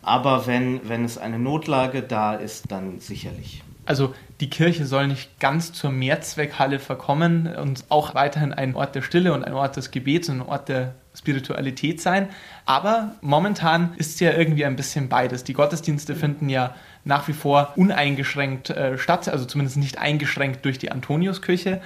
Aber 0.01 0.47
wenn, 0.47 0.87
wenn 0.89 1.05
es 1.05 1.17
eine 1.17 1.37
Notlage 1.37 2.01
da 2.01 2.33
ist, 2.33 2.71
dann 2.71 2.99
sicherlich. 2.99 3.61
Also 3.91 4.15
die 4.39 4.49
Kirche 4.49 4.85
soll 4.85 5.07
nicht 5.07 5.37
ganz 5.41 5.73
zur 5.73 5.91
Mehrzweckhalle 5.91 6.79
verkommen 6.79 7.53
und 7.53 7.83
auch 7.89 8.15
weiterhin 8.15 8.53
ein 8.53 8.73
Ort 8.73 8.95
der 8.95 9.01
Stille 9.01 9.33
und 9.33 9.43
ein 9.43 9.51
Ort 9.51 9.75
des 9.75 9.91
Gebets 9.91 10.29
und 10.29 10.39
ein 10.39 10.47
Ort 10.47 10.69
der 10.69 10.93
Spiritualität 11.13 11.99
sein. 11.99 12.29
Aber 12.65 13.15
momentan 13.19 13.93
ist 13.97 14.21
ja 14.21 14.31
irgendwie 14.31 14.63
ein 14.63 14.77
bisschen 14.77 15.09
beides. 15.09 15.43
Die 15.43 15.51
Gottesdienste 15.51 16.15
finden 16.15 16.47
ja 16.47 16.73
nach 17.03 17.27
wie 17.27 17.33
vor 17.33 17.73
uneingeschränkt 17.75 18.69
äh, 18.69 18.97
statt, 18.97 19.27
also 19.27 19.43
zumindest 19.43 19.75
nicht 19.75 19.97
eingeschränkt 19.97 20.63
durch 20.63 20.79
die 20.79 20.89
Antoniuskirche. 20.89 21.81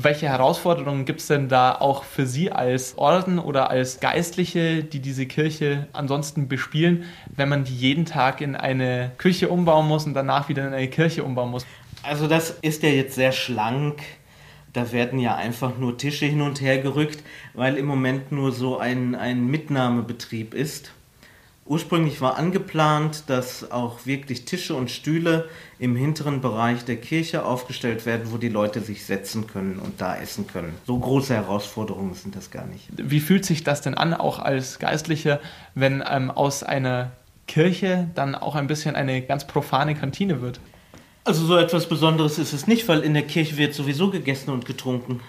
Welche 0.00 0.28
Herausforderungen 0.28 1.06
gibt 1.06 1.20
es 1.20 1.26
denn 1.26 1.48
da 1.48 1.72
auch 1.72 2.04
für 2.04 2.24
Sie 2.24 2.52
als 2.52 2.96
Orden 2.98 3.40
oder 3.40 3.68
als 3.68 3.98
Geistliche, 3.98 4.84
die 4.84 5.00
diese 5.00 5.26
Kirche 5.26 5.88
ansonsten 5.92 6.46
bespielen, 6.46 7.02
wenn 7.34 7.48
man 7.48 7.64
die 7.64 7.74
jeden 7.74 8.04
Tag 8.06 8.40
in 8.40 8.54
eine 8.54 9.10
Küche 9.18 9.48
umbauen 9.48 9.88
muss 9.88 10.06
und 10.06 10.14
danach 10.14 10.48
wieder 10.48 10.68
in 10.68 10.72
eine 10.72 10.86
Kirche 10.86 11.24
umbauen 11.24 11.50
muss? 11.50 11.66
Also 12.04 12.28
das 12.28 12.50
ist 12.62 12.84
ja 12.84 12.90
jetzt 12.90 13.16
sehr 13.16 13.32
schlank 13.32 14.02
Da 14.72 14.92
werden 14.92 15.18
ja 15.18 15.34
einfach 15.34 15.78
nur 15.78 15.98
Tische 15.98 16.26
hin 16.26 16.42
und 16.42 16.60
her 16.60 16.78
gerückt, 16.78 17.24
weil 17.54 17.76
im 17.76 17.86
Moment 17.86 18.30
nur 18.30 18.52
so 18.52 18.78
ein, 18.78 19.16
ein 19.16 19.46
Mitnahmebetrieb 19.46 20.54
ist. 20.54 20.92
Ursprünglich 21.68 22.22
war 22.22 22.38
angeplant, 22.38 23.24
dass 23.26 23.70
auch 23.70 24.06
wirklich 24.06 24.46
Tische 24.46 24.74
und 24.74 24.90
Stühle 24.90 25.50
im 25.78 25.96
hinteren 25.96 26.40
Bereich 26.40 26.86
der 26.86 26.96
Kirche 26.96 27.44
aufgestellt 27.44 28.06
werden, 28.06 28.32
wo 28.32 28.38
die 28.38 28.48
Leute 28.48 28.80
sich 28.80 29.04
setzen 29.04 29.46
können 29.46 29.78
und 29.78 30.00
da 30.00 30.16
essen 30.16 30.46
können. 30.46 30.74
So 30.86 30.98
große 30.98 31.34
Herausforderungen 31.34 32.14
sind 32.14 32.34
das 32.34 32.50
gar 32.50 32.64
nicht. 32.64 32.88
Wie 32.96 33.20
fühlt 33.20 33.44
sich 33.44 33.64
das 33.64 33.82
denn 33.82 33.94
an, 33.94 34.14
auch 34.14 34.38
als 34.38 34.78
Geistlicher, 34.78 35.40
wenn 35.74 36.02
ähm, 36.10 36.30
aus 36.30 36.62
einer 36.62 37.12
Kirche 37.46 38.08
dann 38.14 38.34
auch 38.34 38.54
ein 38.54 38.66
bisschen 38.66 38.96
eine 38.96 39.20
ganz 39.20 39.46
profane 39.46 39.94
Kantine 39.94 40.40
wird? 40.40 40.60
Also 41.24 41.44
so 41.44 41.58
etwas 41.58 41.86
Besonderes 41.86 42.38
ist 42.38 42.54
es 42.54 42.66
nicht, 42.66 42.88
weil 42.88 43.00
in 43.00 43.12
der 43.12 43.24
Kirche 43.24 43.58
wird 43.58 43.74
sowieso 43.74 44.08
gegessen 44.08 44.48
und 44.52 44.64
getrunken. 44.64 45.20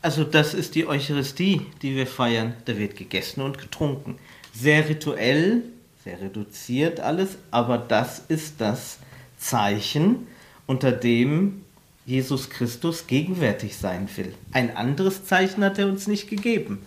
Also 0.00 0.24
das 0.24 0.54
ist 0.54 0.76
die 0.76 0.86
Eucharistie, 0.86 1.66
die 1.82 1.94
wir 1.94 2.06
feiern. 2.06 2.54
Da 2.64 2.78
wird 2.78 2.96
gegessen 2.96 3.42
und 3.42 3.58
getrunken 3.58 4.18
sehr 4.54 4.88
rituell, 4.88 5.62
sehr 6.04 6.20
reduziert 6.20 7.00
alles, 7.00 7.36
aber 7.50 7.78
das 7.78 8.22
ist 8.28 8.60
das 8.60 8.98
Zeichen, 9.38 10.26
unter 10.66 10.92
dem 10.92 11.64
Jesus 12.06 12.48
Christus 12.48 13.06
gegenwärtig 13.06 13.76
sein 13.76 14.08
will. 14.16 14.34
Ein 14.52 14.76
anderes 14.76 15.24
Zeichen 15.24 15.62
hat 15.62 15.78
er 15.78 15.86
uns 15.86 16.06
nicht 16.06 16.28
gegeben. 16.28 16.82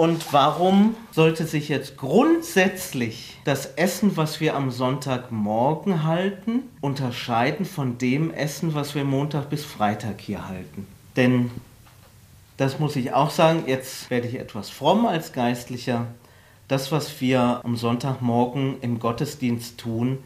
Und 0.00 0.32
warum 0.32 0.96
sollte 1.12 1.44
sich 1.44 1.68
jetzt 1.68 1.98
grundsätzlich 1.98 3.36
das 3.44 3.66
Essen, 3.66 4.16
was 4.16 4.40
wir 4.40 4.56
am 4.56 4.70
Sonntagmorgen 4.70 6.04
halten, 6.04 6.62
unterscheiden 6.80 7.66
von 7.66 7.98
dem 7.98 8.32
Essen, 8.32 8.74
was 8.74 8.94
wir 8.94 9.04
Montag 9.04 9.50
bis 9.50 9.66
Freitag 9.66 10.22
hier 10.22 10.48
halten? 10.48 10.86
Denn, 11.16 11.50
das 12.56 12.78
muss 12.78 12.96
ich 12.96 13.12
auch 13.12 13.28
sagen, 13.28 13.64
jetzt 13.66 14.08
werde 14.08 14.26
ich 14.26 14.36
etwas 14.36 14.70
fromm 14.70 15.04
als 15.04 15.34
Geistlicher, 15.34 16.06
das, 16.70 16.92
was 16.92 17.20
wir 17.20 17.62
am 17.64 17.76
Sonntagmorgen 17.76 18.80
im 18.80 19.00
Gottesdienst 19.00 19.76
tun, 19.78 20.18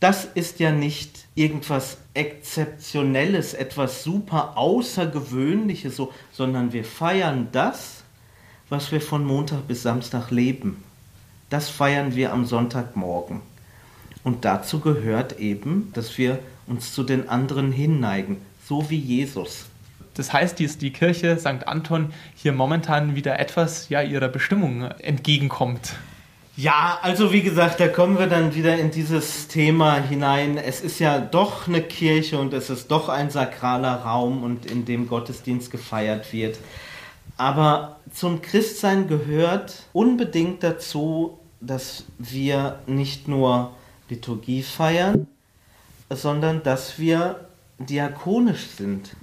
das 0.00 0.24
ist 0.24 0.58
ja 0.58 0.72
nicht 0.72 1.26
irgendwas 1.36 1.98
Exzeptionelles, 2.12 3.54
etwas 3.54 4.02
super 4.02 4.56
Außergewöhnliches, 4.56 5.94
so, 5.94 6.12
sondern 6.32 6.72
wir 6.72 6.84
feiern 6.84 7.48
das, 7.52 8.02
was 8.68 8.90
wir 8.90 9.00
von 9.00 9.24
Montag 9.24 9.68
bis 9.68 9.84
Samstag 9.84 10.32
leben. 10.32 10.82
Das 11.50 11.68
feiern 11.68 12.16
wir 12.16 12.32
am 12.32 12.46
Sonntagmorgen. 12.46 13.40
Und 14.24 14.44
dazu 14.44 14.80
gehört 14.80 15.38
eben, 15.38 15.92
dass 15.92 16.18
wir 16.18 16.40
uns 16.66 16.94
zu 16.94 17.04
den 17.04 17.28
anderen 17.28 17.70
hinneigen, 17.70 18.38
so 18.66 18.90
wie 18.90 18.98
Jesus. 18.98 19.66
Das 20.16 20.32
heißt, 20.32 20.60
dass 20.60 20.78
die 20.78 20.92
Kirche 20.92 21.38
St. 21.38 21.66
Anton 21.68 22.12
hier 22.34 22.52
momentan 22.52 23.14
wieder 23.14 23.38
etwas 23.38 23.88
ja, 23.88 24.02
ihrer 24.02 24.28
Bestimmung 24.28 24.82
entgegenkommt. 24.82 25.94
Ja, 26.56 26.98
also 27.02 27.34
wie 27.34 27.42
gesagt, 27.42 27.80
da 27.80 27.88
kommen 27.88 28.18
wir 28.18 28.28
dann 28.28 28.54
wieder 28.54 28.78
in 28.78 28.90
dieses 28.90 29.46
Thema 29.46 29.96
hinein. 29.96 30.56
Es 30.56 30.80
ist 30.80 30.98
ja 30.98 31.18
doch 31.18 31.68
eine 31.68 31.82
Kirche 31.82 32.38
und 32.38 32.54
es 32.54 32.70
ist 32.70 32.90
doch 32.90 33.10
ein 33.10 33.28
sakraler 33.28 33.96
Raum 33.96 34.42
und 34.42 34.64
in 34.64 34.86
dem 34.86 35.06
Gottesdienst 35.06 35.70
gefeiert 35.70 36.32
wird. 36.32 36.58
Aber 37.36 37.96
zum 38.10 38.40
Christsein 38.40 39.06
gehört 39.06 39.82
unbedingt 39.92 40.62
dazu, 40.62 41.38
dass 41.60 42.04
wir 42.18 42.78
nicht 42.86 43.28
nur 43.28 43.72
Liturgie 44.08 44.62
feiern, 44.62 45.26
sondern 46.08 46.62
dass 46.62 46.98
wir 46.98 47.46
diakonisch 47.78 48.66
sind. 48.68 49.14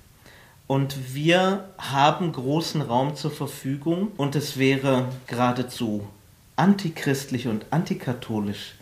Und 0.67 1.13
wir 1.13 1.65
haben 1.77 2.31
großen 2.31 2.81
Raum 2.81 3.15
zur 3.15 3.31
Verfügung 3.31 4.11
und 4.17 4.35
es 4.35 4.57
wäre 4.57 5.09
geradezu 5.27 6.07
antichristlich 6.55 7.47
und 7.47 7.65
antikatholisch, 7.71 8.75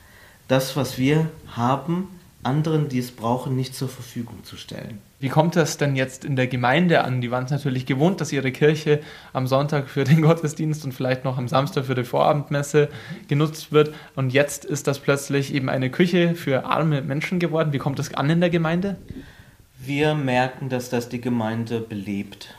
das, 0.48 0.76
was 0.76 0.98
wir 0.98 1.30
haben, 1.48 2.08
anderen, 2.44 2.90
die 2.90 3.00
es 3.00 3.12
brauchen, 3.12 3.56
nicht 3.56 3.76
zur 3.76 3.88
Verfügung 3.90 4.44
zu 4.44 4.58
stellen. 4.58 5.00
Wie 5.20 5.30
kommt 5.30 5.56
das 5.56 5.78
denn 5.78 5.96
jetzt 5.96 6.26
in 6.26 6.36
der 6.36 6.48
Gemeinde 6.48 7.04
an? 7.04 7.22
Die 7.22 7.30
waren 7.30 7.46
es 7.46 7.52
natürlich 7.52 7.86
gewohnt, 7.86 8.20
dass 8.20 8.32
ihre 8.32 8.52
Kirche 8.52 9.02
am 9.34 9.46
Sonntag 9.46 9.88
für 9.88 10.04
den 10.04 10.22
Gottesdienst 10.24 10.84
und 10.84 10.94
vielleicht 10.94 11.24
noch 11.24 11.38
am 11.38 11.48
Samstag 11.48 11.86
für 11.86 11.94
die 11.94 12.04
Vorabendmesse 12.04 12.90
genutzt 13.28 13.72
wird. 13.72 13.94
Und 14.16 14.34
jetzt 14.34 14.66
ist 14.66 14.88
das 14.88 14.98
plötzlich 14.98 15.54
eben 15.54 15.70
eine 15.70 15.92
Küche 15.92 16.34
für 16.34 16.66
arme 16.66 17.04
Menschen 17.04 17.38
geworden. 17.38 17.72
Wie 17.72 17.78
kommt 17.78 18.00
das 18.00 18.12
an 18.16 18.30
in 18.32 18.40
der 18.40 18.50
Gemeinde? 18.50 18.98
Wir 19.84 20.14
merken, 20.14 20.70
dass 20.70 20.90
das 20.90 21.10
die 21.10 21.22
Gemeinde 21.22 21.80
belebt, 21.80 22.54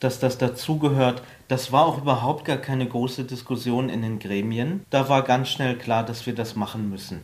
dass 0.00 0.18
das 0.18 0.38
dazugehört. 0.38 1.22
Das 1.46 1.70
war 1.70 1.86
auch 1.86 1.98
überhaupt 1.98 2.44
gar 2.44 2.56
keine 2.56 2.86
große 2.86 3.24
Diskussion 3.24 3.88
in 3.88 4.02
den 4.02 4.18
Gremien. 4.18 4.84
Da 4.90 5.08
war 5.08 5.22
ganz 5.22 5.50
schnell 5.50 5.76
klar, 5.76 6.04
dass 6.04 6.26
wir 6.26 6.34
das 6.34 6.56
machen 6.56 6.90
müssen. 6.90 7.20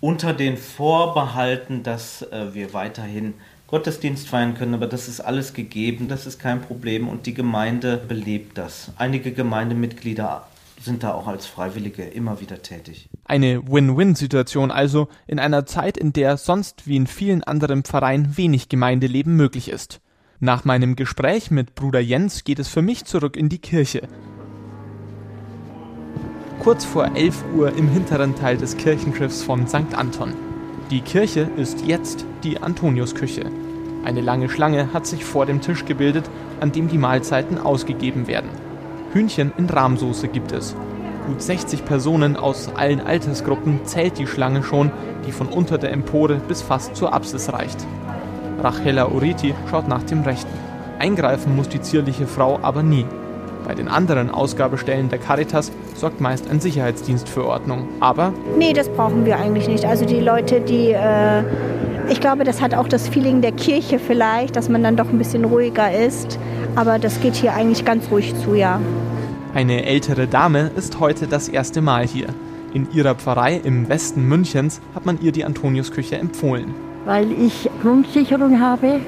Unter 0.00 0.32
den 0.32 0.56
Vorbehalten, 0.56 1.82
dass 1.82 2.22
äh, 2.22 2.54
wir 2.54 2.72
weiterhin 2.72 3.34
Gottesdienst 3.66 4.28
feiern 4.28 4.54
können, 4.54 4.74
aber 4.74 4.86
das 4.86 5.08
ist 5.08 5.20
alles 5.20 5.52
gegeben, 5.52 6.08
das 6.08 6.24
ist 6.24 6.38
kein 6.38 6.62
Problem 6.62 7.08
und 7.08 7.26
die 7.26 7.34
Gemeinde 7.34 7.96
belebt 7.96 8.56
das. 8.56 8.92
Einige 8.96 9.32
Gemeindemitglieder 9.32 10.46
sind 10.80 11.02
da 11.02 11.12
auch 11.12 11.26
als 11.26 11.46
Freiwillige 11.46 12.02
immer 12.02 12.40
wieder 12.40 12.62
tätig. 12.62 13.08
Eine 13.24 13.66
Win-Win-Situation 13.66 14.70
also 14.70 15.08
in 15.26 15.38
einer 15.38 15.66
Zeit, 15.66 15.96
in 15.96 16.12
der 16.12 16.36
sonst 16.36 16.86
wie 16.86 16.96
in 16.96 17.06
vielen 17.06 17.42
anderen 17.42 17.82
Pfarreien 17.82 18.36
wenig 18.36 18.68
Gemeindeleben 18.68 19.36
möglich 19.36 19.68
ist. 19.68 20.00
Nach 20.38 20.64
meinem 20.64 20.96
Gespräch 20.96 21.50
mit 21.50 21.74
Bruder 21.74 22.00
Jens 22.00 22.44
geht 22.44 22.58
es 22.58 22.68
für 22.68 22.82
mich 22.82 23.04
zurück 23.06 23.36
in 23.36 23.48
die 23.48 23.58
Kirche. 23.58 24.08
Kurz 26.60 26.84
vor 26.84 27.14
11 27.14 27.44
Uhr 27.56 27.74
im 27.76 27.88
hinteren 27.88 28.34
Teil 28.34 28.56
des 28.56 28.76
Kirchenschiffs 28.76 29.42
von 29.42 29.66
St. 29.66 29.94
Anton. 29.94 30.34
Die 30.90 31.00
Kirche 31.00 31.48
ist 31.56 31.86
jetzt 31.86 32.26
die 32.44 32.62
Antoniusküche. 32.62 33.50
Eine 34.04 34.20
lange 34.20 34.48
Schlange 34.48 34.92
hat 34.92 35.06
sich 35.06 35.24
vor 35.24 35.46
dem 35.46 35.60
Tisch 35.60 35.84
gebildet, 35.84 36.28
an 36.60 36.72
dem 36.72 36.88
die 36.88 36.98
Mahlzeiten 36.98 37.58
ausgegeben 37.58 38.26
werden. 38.26 38.50
Hühnchen 39.12 39.52
in 39.56 39.66
Rahmsoße 39.66 40.28
gibt 40.28 40.52
es. 40.52 40.74
Gut 41.26 41.42
60 41.42 41.84
Personen 41.84 42.36
aus 42.36 42.70
allen 42.76 43.00
Altersgruppen 43.00 43.80
zählt 43.84 44.18
die 44.18 44.26
Schlange 44.26 44.62
schon, 44.62 44.92
die 45.26 45.32
von 45.32 45.48
unter 45.48 45.78
der 45.78 45.92
Empore 45.92 46.36
bis 46.36 46.62
fast 46.62 46.94
zur 46.94 47.12
Apsis 47.12 47.52
reicht. 47.52 47.86
Rachela 48.62 49.08
Uriti 49.08 49.54
schaut 49.70 49.88
nach 49.88 50.02
dem 50.04 50.22
Rechten. 50.22 50.52
Eingreifen 50.98 51.56
muss 51.56 51.68
die 51.68 51.80
zierliche 51.80 52.26
Frau 52.26 52.58
aber 52.62 52.82
nie. 52.82 53.06
Bei 53.66 53.74
den 53.74 53.88
anderen 53.88 54.30
Ausgabestellen 54.30 55.08
der 55.08 55.18
Caritas 55.18 55.72
sorgt 55.96 56.20
meist 56.20 56.48
ein 56.48 56.60
Sicherheitsdienst 56.60 57.28
für 57.28 57.44
Ordnung. 57.44 57.88
Aber. 57.98 58.32
Nee, 58.56 58.72
das 58.72 58.88
brauchen 58.88 59.24
wir 59.24 59.38
eigentlich 59.38 59.66
nicht. 59.66 59.84
Also 59.84 60.04
die 60.04 60.20
Leute, 60.20 60.60
die. 60.60 60.92
Äh, 60.92 61.42
ich 62.08 62.20
glaube, 62.20 62.44
das 62.44 62.60
hat 62.60 62.74
auch 62.74 62.88
das 62.88 63.08
Feeling 63.08 63.40
der 63.40 63.52
Kirche 63.52 63.98
vielleicht, 63.98 64.56
dass 64.56 64.68
man 64.68 64.82
dann 64.82 64.96
doch 64.96 65.08
ein 65.08 65.18
bisschen 65.18 65.44
ruhiger 65.44 65.92
ist. 65.92 66.38
Aber 66.74 66.98
das 66.98 67.20
geht 67.20 67.34
hier 67.34 67.54
eigentlich 67.54 67.84
ganz 67.84 68.10
ruhig 68.10 68.34
zu, 68.42 68.54
ja. 68.54 68.80
Eine 69.54 69.84
ältere 69.84 70.26
Dame 70.26 70.70
ist 70.76 71.00
heute 71.00 71.26
das 71.26 71.48
erste 71.48 71.80
Mal 71.80 72.06
hier. 72.06 72.28
In 72.74 72.88
ihrer 72.92 73.14
Pfarrei 73.14 73.60
im 73.62 73.88
Westen 73.88 74.22
Münchens 74.28 74.80
hat 74.94 75.06
man 75.06 75.18
ihr 75.20 75.32
die 75.32 75.44
Antoniusküche 75.44 76.16
empfohlen. 76.16 76.74
Weil 77.06 77.32
ich 77.32 77.70
Grundsicherung 77.82 78.60
habe 78.60 79.00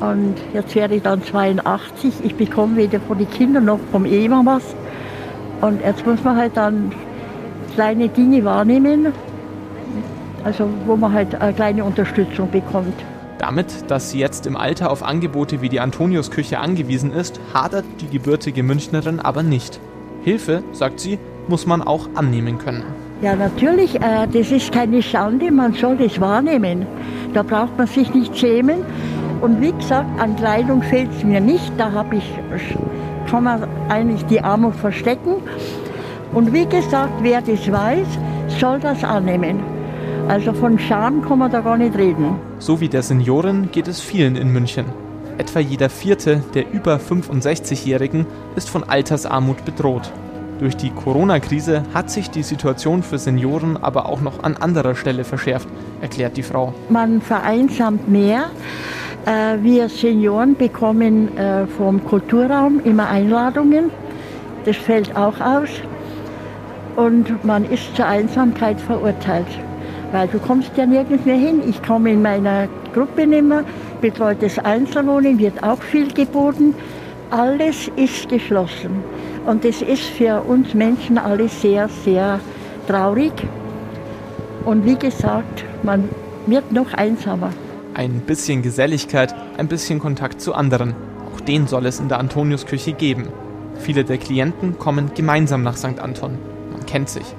und 0.00 0.34
jetzt 0.52 0.74
werde 0.74 0.96
ich 0.96 1.02
dann 1.02 1.22
82. 1.22 2.14
Ich 2.22 2.34
bekomme 2.34 2.76
weder 2.76 3.00
von 3.00 3.18
den 3.18 3.30
Kindern 3.30 3.64
noch 3.64 3.80
vom 3.90 4.04
Ehemann 4.04 4.44
was. 4.46 4.62
Und 5.62 5.80
jetzt 5.82 6.04
muss 6.06 6.22
man 6.22 6.36
halt 6.36 6.56
dann 6.56 6.92
kleine 7.74 8.08
Dinge 8.08 8.44
wahrnehmen, 8.44 9.12
also 10.46 10.68
wo 10.86 10.94
man 10.94 11.12
halt 11.12 11.34
eine 11.34 11.52
kleine 11.52 11.84
Unterstützung 11.84 12.48
bekommt. 12.50 12.94
Damit, 13.38 13.90
dass 13.90 14.12
sie 14.12 14.20
jetzt 14.20 14.46
im 14.46 14.56
Alter 14.56 14.90
auf 14.90 15.02
Angebote 15.02 15.60
wie 15.60 15.68
die 15.68 15.80
Antoniusküche 15.80 16.58
angewiesen 16.60 17.12
ist, 17.12 17.40
hadert 17.52 17.84
die 18.00 18.06
gebürtige 18.06 18.62
Münchnerin 18.62 19.18
aber 19.18 19.42
nicht. 19.42 19.80
Hilfe, 20.22 20.62
sagt 20.72 21.00
sie, 21.00 21.18
muss 21.48 21.66
man 21.66 21.82
auch 21.82 22.08
annehmen 22.14 22.58
können. 22.58 22.84
Ja, 23.22 23.34
natürlich, 23.34 23.96
äh, 23.96 24.26
das 24.32 24.52
ist 24.52 24.72
keine 24.72 25.02
Schande, 25.02 25.50
man 25.50 25.74
soll 25.74 25.96
das 25.96 26.20
wahrnehmen. 26.20 26.86
Da 27.34 27.42
braucht 27.42 27.76
man 27.76 27.88
sich 27.88 28.14
nicht 28.14 28.38
schämen. 28.38 28.84
Und 29.40 29.60
wie 29.60 29.72
gesagt, 29.72 30.08
an 30.20 30.36
Kleidung 30.36 30.82
fehlt 30.82 31.10
es 31.16 31.24
mir 31.24 31.40
nicht. 31.40 31.72
Da 31.76 31.92
habe 31.92 32.16
ich, 32.16 32.34
kann 33.30 33.44
man 33.44 33.66
eigentlich 33.88 34.24
die 34.26 34.40
Armut 34.40 34.76
verstecken. 34.76 35.36
Und 36.32 36.52
wie 36.52 36.66
gesagt, 36.66 37.14
wer 37.20 37.42
das 37.42 37.70
weiß, 37.70 38.06
soll 38.60 38.78
das 38.78 39.02
annehmen. 39.02 39.75
Also 40.28 40.52
von 40.52 40.76
Scham 40.76 41.22
kann 41.22 41.38
man 41.38 41.52
da 41.52 41.60
gar 41.60 41.78
nicht 41.78 41.96
reden. 41.96 42.36
So 42.58 42.80
wie 42.80 42.88
der 42.88 43.02
Senioren 43.02 43.70
geht 43.70 43.86
es 43.86 44.00
vielen 44.00 44.34
in 44.34 44.48
München. 44.52 44.86
Etwa 45.38 45.60
jeder 45.60 45.88
vierte 45.88 46.42
der 46.52 46.72
über 46.72 46.96
65-Jährigen 46.96 48.26
ist 48.56 48.68
von 48.68 48.82
Altersarmut 48.82 49.64
bedroht. 49.64 50.10
Durch 50.58 50.76
die 50.76 50.90
Corona-Krise 50.90 51.84
hat 51.94 52.10
sich 52.10 52.30
die 52.30 52.42
Situation 52.42 53.04
für 53.04 53.18
Senioren 53.18 53.76
aber 53.76 54.06
auch 54.06 54.20
noch 54.20 54.42
an 54.42 54.56
anderer 54.56 54.96
Stelle 54.96 55.22
verschärft, 55.22 55.68
erklärt 56.00 56.36
die 56.36 56.42
Frau. 56.42 56.74
Man 56.88 57.20
vereinsamt 57.20 58.08
mehr. 58.08 58.46
Äh, 59.26 59.62
wir 59.62 59.88
Senioren 59.88 60.56
bekommen 60.56 61.36
äh, 61.36 61.66
vom 61.66 62.04
Kulturraum 62.04 62.80
immer 62.84 63.08
Einladungen. 63.08 63.90
Das 64.64 64.76
fällt 64.76 65.14
auch 65.14 65.40
aus. 65.40 65.68
Und 66.96 67.44
man 67.44 67.64
ist 67.64 67.94
zur 67.94 68.06
Einsamkeit 68.06 68.80
verurteilt. 68.80 69.46
Weil 70.16 70.28
du 70.28 70.38
kommst 70.38 70.70
ja 70.78 70.86
nirgends 70.86 71.26
mehr 71.26 71.36
hin. 71.36 71.60
Ich 71.68 71.82
komme 71.82 72.10
in 72.10 72.22
meiner 72.22 72.68
Gruppe 72.94 73.26
nicht 73.26 73.44
mehr. 73.44 73.64
Betreutes 74.00 74.58
Einzelwohnen 74.58 75.38
wird 75.38 75.62
auch 75.62 75.82
viel 75.82 76.10
geboten. 76.10 76.74
Alles 77.28 77.90
ist 77.96 78.26
geschlossen. 78.30 79.04
Und 79.44 79.62
das 79.62 79.82
ist 79.82 80.04
für 80.04 80.40
uns 80.40 80.72
Menschen 80.72 81.18
alle 81.18 81.50
sehr, 81.50 81.90
sehr 82.02 82.40
traurig. 82.88 83.32
Und 84.64 84.86
wie 84.86 84.96
gesagt, 84.96 85.66
man 85.82 86.08
wird 86.46 86.72
noch 86.72 86.94
einsamer. 86.94 87.50
Ein 87.92 88.20
bisschen 88.20 88.62
Geselligkeit, 88.62 89.34
ein 89.58 89.68
bisschen 89.68 89.98
Kontakt 89.98 90.40
zu 90.40 90.54
anderen. 90.54 90.94
Auch 91.30 91.42
den 91.42 91.66
soll 91.66 91.84
es 91.84 92.00
in 92.00 92.08
der 92.08 92.20
Antoniusküche 92.20 92.94
geben. 92.94 93.28
Viele 93.78 94.02
der 94.02 94.16
Klienten 94.16 94.78
kommen 94.78 95.10
gemeinsam 95.14 95.62
nach 95.62 95.76
St. 95.76 96.00
Anton. 96.00 96.38
Man 96.72 96.86
kennt 96.86 97.10
sich. 97.10 97.34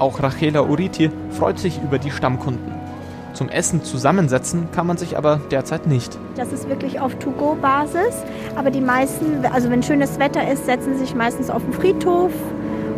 Auch 0.00 0.22
Rachela 0.22 0.62
Uriti 0.62 1.10
freut 1.30 1.58
sich 1.58 1.78
über 1.82 1.98
die 1.98 2.10
Stammkunden. 2.10 2.72
Zum 3.34 3.50
Essen 3.50 3.84
zusammensetzen 3.84 4.68
kann 4.72 4.86
man 4.86 4.96
sich 4.96 5.18
aber 5.18 5.42
derzeit 5.50 5.86
nicht. 5.86 6.18
Das 6.36 6.52
ist 6.52 6.70
wirklich 6.70 6.98
auf 7.00 7.16
To-Go-Basis. 7.16 8.24
Aber 8.56 8.70
die 8.70 8.80
meisten, 8.80 9.44
also 9.52 9.68
wenn 9.68 9.82
schönes 9.82 10.18
Wetter 10.18 10.50
ist, 10.50 10.64
setzen 10.64 10.96
sich 10.96 11.14
meistens 11.14 11.50
auf 11.50 11.62
den 11.62 11.74
Friedhof 11.74 12.32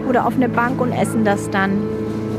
oder 0.09 0.26
auf 0.26 0.37
eine 0.37 0.49
Bank 0.49 0.80
und 0.80 0.92
essen 0.92 1.25
das 1.25 1.50
dann. 1.50 1.73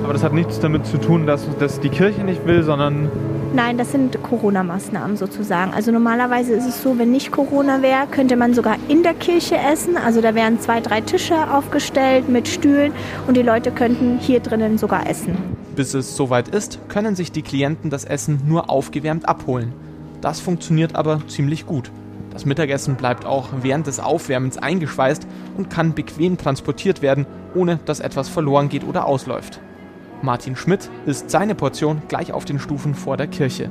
Aber 0.02 0.14
das 0.14 0.24
hat 0.24 0.32
nichts 0.32 0.62
damit 0.62 0.86
zu 0.86 0.98
tun, 0.98 1.28
dass, 1.28 1.46
dass 1.60 1.82
die 1.82 1.90
Kirche 1.90 2.24
nicht 2.24 2.46
will, 2.46 2.64
sondern 2.64 3.12
Nein, 3.56 3.78
das 3.78 3.92
sind 3.92 4.22
Corona-Maßnahmen 4.24 5.16
sozusagen. 5.16 5.74
Also 5.74 5.92
normalerweise 5.92 6.54
ist 6.54 6.68
es 6.68 6.82
so, 6.82 6.98
wenn 6.98 7.12
nicht 7.12 7.32
Corona 7.32 7.84
wäre, 7.84 8.08
könnte 8.10 8.36
man 8.36 8.56
sogar 8.56 8.78
in 8.88 9.04
der 9.04 9.14
Kirche 9.14 9.56
essen. 9.56 9.96
Also 9.96 10.22
da 10.22 10.34
wären 10.34 10.60
zwei, 10.60 10.80
drei 10.82 11.02
Tische 11.02 11.36
aufgestellt 11.54 12.30
mit 12.30 12.48
Stühlen 12.48 12.94
und 13.28 13.38
die 13.38 13.44
Leute 13.44 13.72
könnten 13.72 14.18
hier 14.18 14.40
drinnen 14.40 14.80
sogar 14.80 15.08
essen. 15.08 15.38
Bis 15.76 15.94
es 15.94 16.18
soweit 16.18 16.48
ist, 16.48 16.80
können 16.90 17.16
sich 17.16 17.32
die 17.32 17.44
Klienten 17.44 17.92
das 17.92 18.06
Essen 18.06 18.42
nur 18.48 18.72
aufgewärmt 18.72 19.30
abholen. 19.30 19.72
Das 20.20 20.40
funktioniert 20.40 20.96
aber 20.96 21.22
ziemlich 21.28 21.68
gut. 21.68 21.92
Das 22.32 22.46
Mittagessen 22.46 22.96
bleibt 22.96 23.24
auch 23.24 23.50
während 23.62 23.86
des 23.86 24.00
Aufwärmens 24.00 24.58
eingeschweißt 24.58 25.28
und 25.58 25.70
kann 25.70 25.94
bequem 25.94 26.40
transportiert 26.40 27.04
werden, 27.04 27.28
ohne 27.54 27.78
dass 27.86 28.00
etwas 28.00 28.30
verloren 28.30 28.70
geht 28.70 28.84
oder 28.84 29.06
ausläuft. 29.06 29.60
Martin 30.24 30.56
Schmidt 30.56 30.90
isst 31.06 31.30
seine 31.30 31.54
Portion 31.54 32.02
gleich 32.08 32.32
auf 32.32 32.46
den 32.46 32.58
Stufen 32.58 32.96
vor 32.96 33.18
der 33.18 33.28
Kirche. 33.28 33.70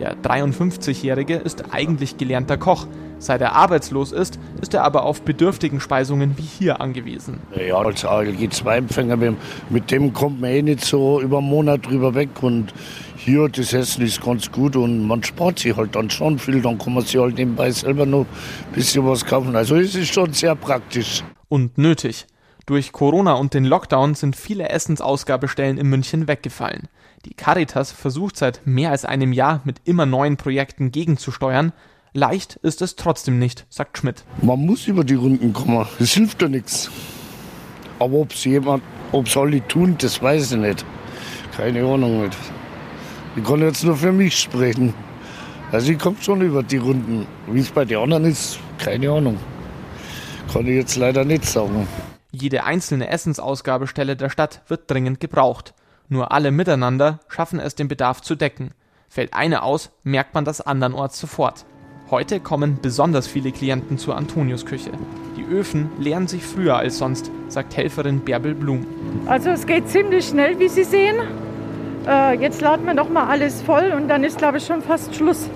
Der 0.00 0.16
53-Jährige 0.16 1.36
ist 1.36 1.72
eigentlich 1.72 2.18
gelernter 2.18 2.58
Koch. 2.58 2.88
Seit 3.18 3.40
er 3.40 3.54
arbeitslos 3.54 4.10
ist, 4.10 4.38
ist 4.60 4.74
er 4.74 4.82
aber 4.82 5.04
auf 5.04 5.22
bedürftigen 5.22 5.80
Speisungen 5.80 6.36
wie 6.36 6.42
hier 6.42 6.80
angewiesen. 6.80 7.38
Ja, 7.54 7.76
als 7.76 8.04
ALG-2-Empfänger, 8.04 9.36
mit 9.70 9.90
dem 9.92 10.12
kommt 10.12 10.40
man 10.40 10.50
eh 10.50 10.62
nicht 10.62 10.84
so 10.84 11.20
über 11.20 11.38
einen 11.38 11.48
Monat 11.48 11.86
drüber 11.86 12.14
weg. 12.16 12.42
Und 12.42 12.74
hier, 13.16 13.48
das 13.48 13.72
Essen 13.72 14.02
ist 14.02 14.20
ganz 14.20 14.50
gut 14.50 14.74
und 14.74 15.06
man 15.06 15.22
spart 15.22 15.60
sich 15.60 15.76
halt 15.76 15.94
dann 15.94 16.10
schon 16.10 16.38
viel. 16.40 16.60
Dann 16.60 16.78
kann 16.78 16.94
man 16.94 17.04
sich 17.04 17.16
halt 17.16 17.38
nebenbei 17.38 17.70
selber 17.70 18.04
noch 18.04 18.22
ein 18.22 18.74
bisschen 18.74 19.06
was 19.06 19.24
kaufen. 19.24 19.54
Also 19.54 19.76
es 19.76 19.94
ist 19.94 20.12
schon 20.12 20.32
sehr 20.32 20.56
praktisch. 20.56 21.22
Und 21.48 21.78
nötig. 21.78 22.26
Durch 22.66 22.90
Corona 22.90 23.34
und 23.34 23.54
den 23.54 23.64
Lockdown 23.64 24.16
sind 24.16 24.34
viele 24.34 24.68
Essensausgabestellen 24.70 25.78
in 25.78 25.86
München 25.86 26.26
weggefallen. 26.26 26.88
Die 27.24 27.32
Caritas 27.32 27.92
versucht 27.92 28.36
seit 28.36 28.66
mehr 28.66 28.90
als 28.90 29.04
einem 29.04 29.32
Jahr 29.32 29.60
mit 29.62 29.76
immer 29.84 30.04
neuen 30.04 30.36
Projekten 30.36 30.90
gegenzusteuern. 30.90 31.72
Leicht 32.12 32.56
ist 32.56 32.82
es 32.82 32.96
trotzdem 32.96 33.38
nicht, 33.38 33.66
sagt 33.68 33.98
Schmidt. 33.98 34.24
Man 34.42 34.66
muss 34.66 34.88
über 34.88 35.04
die 35.04 35.14
Runden 35.14 35.52
kommen. 35.52 35.86
Das 36.00 36.10
hilft 36.14 36.42
ja 36.42 36.48
nichts. 36.48 36.90
Aber 38.00 38.14
ob 38.14 38.32
es 38.32 38.44
jemand, 38.44 38.82
ob 39.12 39.26
es 39.26 39.36
alle 39.36 39.66
tun, 39.68 39.94
das 39.98 40.20
weiß 40.20 40.50
ich 40.50 40.58
nicht. 40.58 40.84
Keine 41.56 41.84
Ahnung 41.84 42.24
nicht. 42.24 42.36
Ich 43.36 43.44
kann 43.44 43.60
jetzt 43.60 43.84
nur 43.84 43.96
für 43.96 44.10
mich 44.10 44.36
sprechen. 44.36 44.92
Also 45.70 45.92
ich 45.92 45.98
komme 46.00 46.16
schon 46.20 46.40
über 46.40 46.64
die 46.64 46.78
Runden. 46.78 47.28
Wie 47.46 47.60
es 47.60 47.70
bei 47.70 47.84
den 47.84 47.98
anderen 47.98 48.24
ist, 48.24 48.58
keine 48.78 49.08
Ahnung. 49.08 49.38
Kann 50.52 50.66
ich 50.66 50.74
jetzt 50.74 50.96
leider 50.96 51.24
nicht 51.24 51.44
sagen. 51.44 51.86
Jede 52.32 52.64
einzelne 52.64 53.08
Essensausgabestelle 53.08 54.16
der 54.16 54.30
Stadt 54.30 54.62
wird 54.68 54.90
dringend 54.90 55.20
gebraucht. 55.20 55.74
Nur 56.08 56.32
alle 56.32 56.50
miteinander 56.50 57.20
schaffen 57.28 57.58
es, 57.58 57.74
den 57.74 57.88
Bedarf 57.88 58.20
zu 58.20 58.34
decken. 58.34 58.72
Fällt 59.08 59.34
eine 59.34 59.62
aus, 59.62 59.90
merkt 60.02 60.34
man 60.34 60.44
das 60.44 60.60
andernorts 60.60 61.18
sofort. 61.18 61.64
Heute 62.10 62.38
kommen 62.38 62.78
besonders 62.80 63.26
viele 63.26 63.50
Klienten 63.50 63.98
zur 63.98 64.16
Antoniusküche. 64.16 64.92
Die 65.36 65.44
Öfen 65.44 65.90
leeren 65.98 66.28
sich 66.28 66.44
früher 66.44 66.76
als 66.76 66.98
sonst, 66.98 67.32
sagt 67.48 67.76
Helferin 67.76 68.20
Bärbel 68.20 68.54
Blum. 68.54 68.86
Also 69.26 69.50
es 69.50 69.66
geht 69.66 69.88
ziemlich 69.88 70.28
schnell, 70.28 70.58
wie 70.60 70.68
Sie 70.68 70.84
sehen. 70.84 71.16
Äh, 72.06 72.38
jetzt 72.40 72.60
laden 72.60 72.86
wir 72.86 72.94
noch 72.94 73.08
mal 73.08 73.26
alles 73.26 73.60
voll 73.62 73.92
und 73.96 74.06
dann 74.06 74.22
ist, 74.22 74.38
glaube 74.38 74.58
ich, 74.58 74.66
schon 74.66 74.82
fast 74.82 75.16
Schluss. 75.16 75.48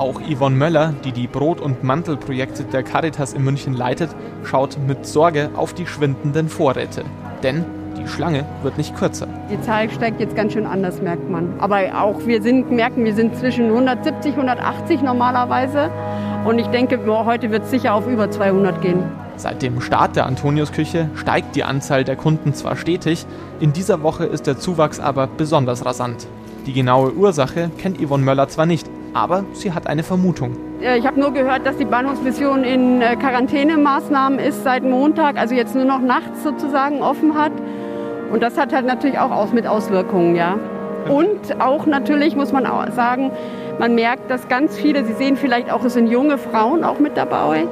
Auch 0.00 0.18
Yvonne 0.18 0.56
Möller, 0.56 0.94
die 1.04 1.12
die 1.12 1.26
Brot- 1.26 1.60
und 1.60 1.84
Mantelprojekte 1.84 2.64
der 2.64 2.82
Caritas 2.82 3.34
in 3.34 3.44
München 3.44 3.74
leitet, 3.74 4.08
schaut 4.44 4.78
mit 4.86 5.04
Sorge 5.04 5.50
auf 5.54 5.74
die 5.74 5.86
schwindenden 5.86 6.48
Vorräte. 6.48 7.04
Denn 7.42 7.66
die 7.98 8.08
Schlange 8.08 8.46
wird 8.62 8.78
nicht 8.78 8.96
kürzer. 8.96 9.28
Die 9.50 9.60
Zahl 9.60 9.90
steigt 9.90 10.18
jetzt 10.18 10.34
ganz 10.34 10.54
schön 10.54 10.64
anders, 10.64 11.02
merkt 11.02 11.28
man. 11.28 11.52
Aber 11.58 11.80
auch 12.00 12.26
wir 12.26 12.40
sind, 12.40 12.70
merken, 12.70 13.04
wir 13.04 13.14
sind 13.14 13.36
zwischen 13.36 13.66
170, 13.66 14.36
180 14.36 15.02
normalerweise. 15.02 15.90
Und 16.46 16.58
ich 16.58 16.68
denke, 16.68 16.98
heute 17.06 17.50
wird 17.50 17.64
es 17.64 17.70
sicher 17.70 17.92
auf 17.92 18.06
über 18.06 18.30
200 18.30 18.80
gehen. 18.80 19.02
Seit 19.36 19.60
dem 19.60 19.82
Start 19.82 20.16
der 20.16 20.24
Antoniusküche 20.24 21.10
steigt 21.14 21.56
die 21.56 21.64
Anzahl 21.64 22.04
der 22.04 22.16
Kunden 22.16 22.54
zwar 22.54 22.76
stetig, 22.76 23.26
in 23.60 23.74
dieser 23.74 24.02
Woche 24.02 24.24
ist 24.24 24.46
der 24.46 24.58
Zuwachs 24.58 24.98
aber 24.98 25.26
besonders 25.26 25.84
rasant. 25.84 26.26
Die 26.64 26.72
genaue 26.72 27.12
Ursache 27.12 27.70
kennt 27.76 28.00
Yvonne 28.02 28.24
Möller 28.24 28.48
zwar 28.48 28.64
nicht, 28.64 28.88
aber 29.12 29.44
sie 29.52 29.72
hat 29.72 29.86
eine 29.86 30.02
Vermutung. 30.02 30.56
Ich 30.80 31.06
habe 31.06 31.20
nur 31.20 31.32
gehört, 31.32 31.66
dass 31.66 31.76
die 31.76 31.84
Bahnhofsmission 31.84 32.64
in 32.64 33.02
äh, 33.02 33.16
Quarantänemaßnahmen 33.16 34.38
ist 34.38 34.64
seit 34.64 34.82
Montag, 34.82 35.36
also 35.36 35.54
jetzt 35.54 35.74
nur 35.74 35.84
noch 35.84 36.00
nachts 36.00 36.42
sozusagen 36.42 37.02
offen 37.02 37.34
hat. 37.34 37.52
Und 38.32 38.42
das 38.42 38.56
hat 38.56 38.72
halt 38.72 38.86
natürlich 38.86 39.18
auch 39.18 39.30
aus 39.30 39.52
mit 39.52 39.66
Auswirkungen, 39.66 40.36
ja. 40.36 40.58
Und 41.08 41.60
auch 41.60 41.86
natürlich 41.86 42.36
muss 42.36 42.52
man 42.52 42.66
auch 42.66 42.90
sagen, 42.92 43.30
man 43.78 43.94
merkt, 43.94 44.30
dass 44.30 44.48
ganz 44.48 44.76
viele, 44.76 45.04
Sie 45.04 45.14
sehen 45.14 45.36
vielleicht 45.36 45.70
auch, 45.70 45.84
es 45.84 45.94
sind 45.94 46.08
junge 46.08 46.38
Frauen 46.38 46.84
auch 46.84 46.98
mit 46.98 47.16
dabei. 47.16 47.66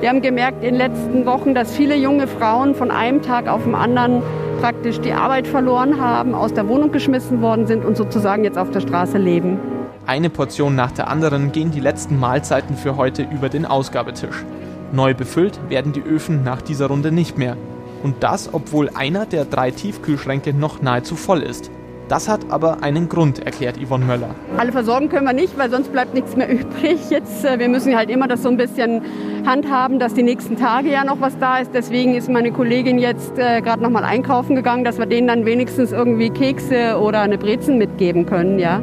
Wir 0.00 0.08
haben 0.08 0.20
gemerkt 0.20 0.64
in 0.64 0.74
den 0.74 0.74
letzten 0.74 1.26
Wochen, 1.26 1.54
dass 1.54 1.74
viele 1.74 1.94
junge 1.96 2.26
Frauen 2.26 2.74
von 2.74 2.90
einem 2.90 3.22
Tag 3.22 3.48
auf 3.48 3.62
den 3.64 3.74
anderen 3.74 4.22
praktisch 4.60 5.00
die 5.00 5.12
Arbeit 5.12 5.46
verloren 5.46 6.00
haben, 6.00 6.34
aus 6.34 6.52
der 6.52 6.68
Wohnung 6.68 6.92
geschmissen 6.92 7.40
worden 7.40 7.66
sind 7.66 7.84
und 7.84 7.96
sozusagen 7.96 8.44
jetzt 8.44 8.58
auf 8.58 8.70
der 8.70 8.80
Straße 8.80 9.18
leben. 9.18 9.58
Eine 10.04 10.30
Portion 10.30 10.74
nach 10.74 10.90
der 10.90 11.06
anderen 11.06 11.52
gehen 11.52 11.70
die 11.70 11.78
letzten 11.78 12.18
Mahlzeiten 12.18 12.76
für 12.76 12.96
heute 12.96 13.22
über 13.22 13.48
den 13.48 13.64
Ausgabetisch. 13.64 14.44
Neu 14.90 15.14
befüllt 15.14 15.60
werden 15.68 15.92
die 15.92 16.02
Öfen 16.02 16.42
nach 16.42 16.60
dieser 16.60 16.86
Runde 16.88 17.12
nicht 17.12 17.38
mehr. 17.38 17.56
Und 18.02 18.16
das, 18.24 18.52
obwohl 18.52 18.90
einer 18.94 19.26
der 19.26 19.44
drei 19.44 19.70
Tiefkühlschränke 19.70 20.54
noch 20.54 20.82
nahezu 20.82 21.14
voll 21.14 21.40
ist. 21.40 21.70
Das 22.08 22.28
hat 22.28 22.50
aber 22.50 22.82
einen 22.82 23.08
Grund, 23.08 23.46
erklärt 23.46 23.76
Yvonne 23.78 24.04
Möller. 24.04 24.34
Alle 24.58 24.72
versorgen 24.72 25.08
können 25.08 25.24
wir 25.24 25.32
nicht, 25.32 25.56
weil 25.56 25.70
sonst 25.70 25.92
bleibt 25.92 26.14
nichts 26.14 26.34
mehr 26.34 26.50
übrig. 26.52 26.98
Jetzt, 27.08 27.44
äh, 27.44 27.60
wir 27.60 27.68
müssen 27.68 27.96
halt 27.96 28.10
immer 28.10 28.26
das 28.26 28.42
so 28.42 28.48
ein 28.48 28.56
bisschen 28.56 29.02
handhaben, 29.46 30.00
dass 30.00 30.14
die 30.14 30.24
nächsten 30.24 30.56
Tage 30.56 30.90
ja 30.90 31.04
noch 31.04 31.20
was 31.20 31.38
da 31.38 31.58
ist. 31.58 31.70
Deswegen 31.72 32.14
ist 32.14 32.28
meine 32.28 32.50
Kollegin 32.50 32.98
jetzt 32.98 33.38
äh, 33.38 33.62
gerade 33.62 33.80
noch 33.80 33.90
mal 33.90 34.02
einkaufen 34.02 34.56
gegangen, 34.56 34.82
dass 34.82 34.98
wir 34.98 35.06
denen 35.06 35.28
dann 35.28 35.46
wenigstens 35.46 35.92
irgendwie 35.92 36.30
Kekse 36.30 36.98
oder 37.00 37.20
eine 37.20 37.38
Brezen 37.38 37.78
mitgeben 37.78 38.26
können, 38.26 38.58
ja. 38.58 38.82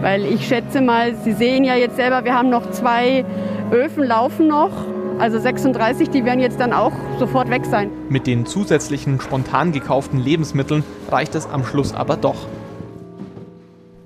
Weil 0.00 0.24
ich 0.24 0.46
schätze 0.46 0.80
mal, 0.80 1.14
Sie 1.24 1.32
sehen 1.32 1.64
ja 1.64 1.74
jetzt 1.74 1.96
selber, 1.96 2.24
wir 2.24 2.34
haben 2.34 2.50
noch 2.50 2.70
zwei 2.70 3.24
Öfen 3.70 4.04
laufen 4.04 4.48
noch. 4.48 4.70
Also 5.18 5.38
36, 5.38 6.10
die 6.10 6.24
werden 6.24 6.40
jetzt 6.40 6.60
dann 6.60 6.74
auch 6.74 6.92
sofort 7.18 7.48
weg 7.48 7.64
sein. 7.64 7.90
Mit 8.10 8.26
den 8.26 8.44
zusätzlichen 8.44 9.18
spontan 9.20 9.72
gekauften 9.72 10.20
Lebensmitteln 10.20 10.84
reicht 11.10 11.34
es 11.34 11.46
am 11.46 11.64
Schluss 11.64 11.94
aber 11.94 12.16
doch. 12.16 12.46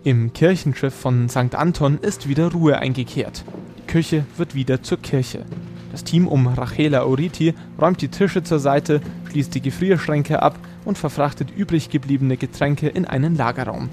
Im 0.04 0.32
Kirchenschiff 0.32 0.94
von 0.94 1.28
St. 1.28 1.54
Anton 1.54 1.98
ist 2.00 2.28
wieder 2.28 2.52
Ruhe 2.52 2.78
eingekehrt. 2.78 3.44
Die 3.78 3.86
Küche 3.86 4.24
wird 4.36 4.54
wieder 4.54 4.82
zur 4.82 4.98
Kirche. 4.98 5.44
Das 5.90 6.04
Team 6.04 6.28
um 6.28 6.46
Rachela 6.46 7.04
Oriti 7.04 7.54
räumt 7.80 8.00
die 8.00 8.08
Tische 8.08 8.44
zur 8.44 8.60
Seite, 8.60 9.00
schließt 9.28 9.54
die 9.54 9.60
Gefrierschränke 9.60 10.40
ab 10.40 10.58
und 10.84 10.96
verfrachtet 10.96 11.50
übrig 11.54 11.90
gebliebene 11.90 12.36
Getränke 12.36 12.88
in 12.88 13.04
einen 13.04 13.34
Lagerraum. 13.34 13.90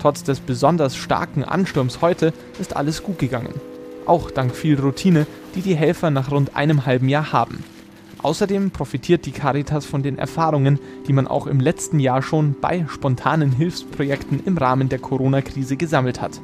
Trotz 0.00 0.24
des 0.24 0.40
besonders 0.40 0.96
starken 0.96 1.44
Ansturms 1.44 2.00
heute 2.00 2.32
ist 2.58 2.74
alles 2.74 3.02
gut 3.02 3.18
gegangen. 3.18 3.54
Auch 4.06 4.30
dank 4.30 4.56
viel 4.56 4.80
Routine, 4.80 5.26
die 5.54 5.60
die 5.60 5.76
Helfer 5.76 6.10
nach 6.10 6.30
rund 6.30 6.56
einem 6.56 6.86
halben 6.86 7.08
Jahr 7.08 7.32
haben. 7.32 7.62
Außerdem 8.22 8.70
profitiert 8.70 9.24
die 9.26 9.32
Caritas 9.32 9.86
von 9.86 10.02
den 10.02 10.18
Erfahrungen, 10.18 10.78
die 11.06 11.12
man 11.12 11.26
auch 11.26 11.46
im 11.46 11.60
letzten 11.60 12.00
Jahr 12.00 12.22
schon 12.22 12.54
bei 12.60 12.86
spontanen 12.88 13.52
Hilfsprojekten 13.52 14.42
im 14.44 14.58
Rahmen 14.58 14.88
der 14.88 14.98
Corona-Krise 14.98 15.76
gesammelt 15.76 16.20
hat. 16.20 16.40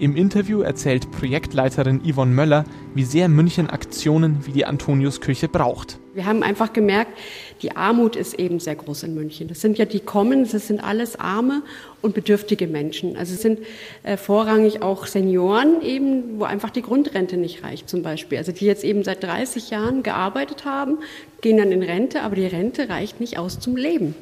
Im 0.00 0.16
Interview 0.16 0.60
erzählt 0.62 1.08
Projektleiterin 1.12 2.00
Yvonne 2.04 2.32
Möller, 2.34 2.64
wie 2.94 3.04
sehr 3.04 3.28
München 3.28 3.70
Aktionen 3.70 4.44
wie 4.44 4.50
die 4.50 4.66
Antoniusküche 4.66 5.48
braucht. 5.48 6.00
Wir 6.14 6.26
haben 6.26 6.42
einfach 6.42 6.72
gemerkt, 6.72 7.12
die 7.62 7.76
Armut 7.76 8.16
ist 8.16 8.34
eben 8.34 8.58
sehr 8.58 8.74
groß 8.74 9.04
in 9.04 9.14
München. 9.14 9.46
Das 9.46 9.60
sind 9.60 9.78
ja 9.78 9.84
die 9.84 10.00
kommen, 10.00 10.48
das 10.50 10.66
sind 10.66 10.82
alles 10.82 11.14
arme 11.16 11.62
und 12.02 12.12
bedürftige 12.12 12.66
Menschen. 12.66 13.16
Also 13.16 13.34
es 13.34 13.42
sind 13.42 13.60
äh, 14.02 14.16
vorrangig 14.16 14.82
auch 14.82 15.06
Senioren 15.06 15.80
eben, 15.80 16.40
wo 16.40 16.44
einfach 16.44 16.70
die 16.70 16.82
Grundrente 16.82 17.36
nicht 17.36 17.62
reicht 17.62 17.88
zum 17.88 18.02
Beispiel. 18.02 18.38
Also 18.38 18.50
die 18.50 18.66
jetzt 18.66 18.82
eben 18.82 19.04
seit 19.04 19.22
30 19.22 19.70
Jahren 19.70 20.02
gearbeitet 20.02 20.64
haben, 20.64 20.98
gehen 21.40 21.56
dann 21.56 21.70
in 21.70 21.84
Rente, 21.84 22.22
aber 22.22 22.34
die 22.34 22.46
Rente 22.46 22.88
reicht 22.88 23.20
nicht 23.20 23.38
aus 23.38 23.60
zum 23.60 23.76
Leben. 23.76 24.16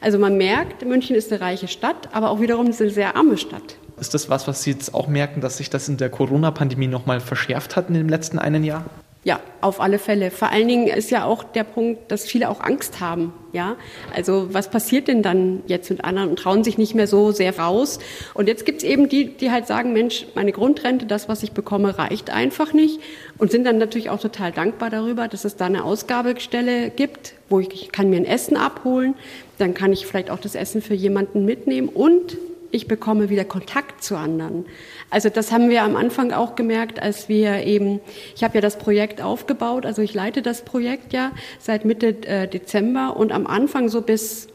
Also 0.00 0.20
man 0.20 0.36
merkt, 0.36 0.84
München 0.84 1.16
ist 1.16 1.32
eine 1.32 1.40
reiche 1.40 1.68
Stadt, 1.68 2.10
aber 2.12 2.30
auch 2.30 2.40
wiederum 2.40 2.66
eine 2.66 2.90
sehr 2.90 3.16
arme 3.16 3.36
Stadt. 3.36 3.76
Ist 3.98 4.14
das 4.14 4.28
was, 4.28 4.46
was 4.46 4.62
Sie 4.62 4.72
jetzt 4.72 4.94
auch 4.94 5.08
merken, 5.08 5.40
dass 5.40 5.56
sich 5.56 5.70
das 5.70 5.88
in 5.88 5.96
der 5.96 6.10
Corona-Pandemie 6.10 6.86
nochmal 6.86 7.20
verschärft 7.20 7.76
hat 7.76 7.88
in 7.88 7.94
dem 7.94 8.08
letzten 8.08 8.38
einen 8.38 8.62
Jahr? 8.62 8.84
Ja, 9.26 9.40
auf 9.60 9.80
alle 9.80 9.98
Fälle. 9.98 10.30
Vor 10.30 10.50
allen 10.50 10.68
Dingen 10.68 10.86
ist 10.86 11.10
ja 11.10 11.24
auch 11.24 11.42
der 11.42 11.64
Punkt, 11.64 12.12
dass 12.12 12.26
viele 12.26 12.48
auch 12.48 12.60
Angst 12.60 13.00
haben. 13.00 13.32
Ja, 13.52 13.74
also 14.14 14.54
was 14.54 14.70
passiert 14.70 15.08
denn 15.08 15.20
dann 15.20 15.64
jetzt 15.66 15.90
mit 15.90 16.04
anderen 16.04 16.30
und 16.30 16.38
trauen 16.38 16.62
sich 16.62 16.78
nicht 16.78 16.94
mehr 16.94 17.08
so 17.08 17.32
sehr 17.32 17.58
raus? 17.58 17.98
Und 18.34 18.46
jetzt 18.46 18.64
gibt's 18.64 18.84
eben 18.84 19.08
die, 19.08 19.36
die 19.36 19.50
halt 19.50 19.66
sagen, 19.66 19.92
Mensch, 19.92 20.26
meine 20.36 20.52
Grundrente, 20.52 21.06
das, 21.06 21.28
was 21.28 21.42
ich 21.42 21.50
bekomme, 21.50 21.98
reicht 21.98 22.30
einfach 22.30 22.72
nicht 22.72 23.00
und 23.36 23.50
sind 23.50 23.64
dann 23.64 23.78
natürlich 23.78 24.10
auch 24.10 24.20
total 24.20 24.52
dankbar 24.52 24.90
darüber, 24.90 25.26
dass 25.26 25.44
es 25.44 25.56
da 25.56 25.66
eine 25.66 25.82
Ausgabestelle 25.82 26.90
gibt, 26.90 27.34
wo 27.48 27.58
ich, 27.58 27.72
ich 27.72 27.90
kann 27.90 28.08
mir 28.08 28.18
ein 28.18 28.26
Essen 28.26 28.56
abholen, 28.56 29.14
dann 29.58 29.74
kann 29.74 29.92
ich 29.92 30.06
vielleicht 30.06 30.30
auch 30.30 30.38
das 30.38 30.54
Essen 30.54 30.82
für 30.82 30.94
jemanden 30.94 31.44
mitnehmen 31.44 31.88
und 31.88 32.36
ich 32.76 32.86
bekomme 32.86 33.30
wieder 33.30 33.44
Kontakt 33.44 34.04
zu 34.04 34.16
anderen. 34.16 34.66
Also 35.10 35.28
das 35.28 35.50
haben 35.50 35.70
wir 35.70 35.82
am 35.82 35.96
Anfang 35.96 36.32
auch 36.32 36.54
gemerkt, 36.54 37.02
als 37.02 37.28
wir 37.28 37.64
eben, 37.64 38.00
ich 38.34 38.44
habe 38.44 38.54
ja 38.54 38.60
das 38.60 38.78
Projekt 38.78 39.20
aufgebaut, 39.20 39.86
also 39.86 40.02
ich 40.02 40.14
leite 40.14 40.42
das 40.42 40.64
Projekt 40.64 41.12
ja 41.12 41.32
seit 41.58 41.84
Mitte 41.84 42.08
äh, 42.26 42.46
Dezember 42.46 43.16
und 43.16 43.32
am 43.32 43.46
Anfang 43.46 43.88
so 43.88 44.02
bis 44.02 44.48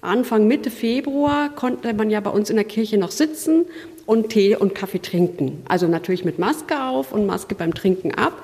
Anfang 0.00 0.46
Mitte 0.46 0.70
Februar 0.70 1.50
konnte 1.50 1.92
man 1.92 2.10
ja 2.10 2.20
bei 2.20 2.30
uns 2.30 2.48
in 2.48 2.56
der 2.56 2.64
Kirche 2.64 2.96
noch 2.96 3.10
sitzen 3.10 3.66
und 4.06 4.28
Tee 4.28 4.54
und 4.54 4.74
Kaffee 4.74 5.00
trinken. 5.00 5.62
Also 5.68 5.88
natürlich 5.88 6.24
mit 6.24 6.38
Maske 6.38 6.80
auf 6.80 7.12
und 7.12 7.26
Maske 7.26 7.54
beim 7.54 7.74
Trinken 7.74 8.14
ab. 8.14 8.42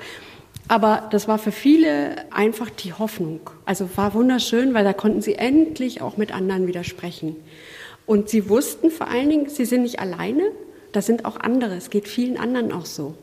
Aber 0.67 1.07
das 1.11 1.27
war 1.27 1.37
für 1.37 1.51
viele 1.51 2.15
einfach 2.31 2.69
die 2.69 2.93
Hoffnung. 2.93 3.41
Also 3.65 3.89
war 3.95 4.13
wunderschön, 4.13 4.73
weil 4.73 4.83
da 4.83 4.93
konnten 4.93 5.21
sie 5.21 5.35
endlich 5.35 6.01
auch 6.01 6.17
mit 6.17 6.33
anderen 6.33 6.67
wieder 6.67 6.83
sprechen. 6.83 7.35
Und 8.05 8.29
sie 8.29 8.49
wussten 8.49 8.91
vor 8.91 9.07
allen 9.07 9.29
Dingen, 9.29 9.49
sie 9.49 9.65
sind 9.65 9.83
nicht 9.83 9.99
alleine, 9.99 10.43
da 10.91 11.01
sind 11.01 11.25
auch 11.25 11.39
andere, 11.39 11.75
es 11.75 11.89
geht 11.89 12.07
vielen 12.07 12.37
anderen 12.37 12.71
auch 12.71 12.85
so. 12.85 13.15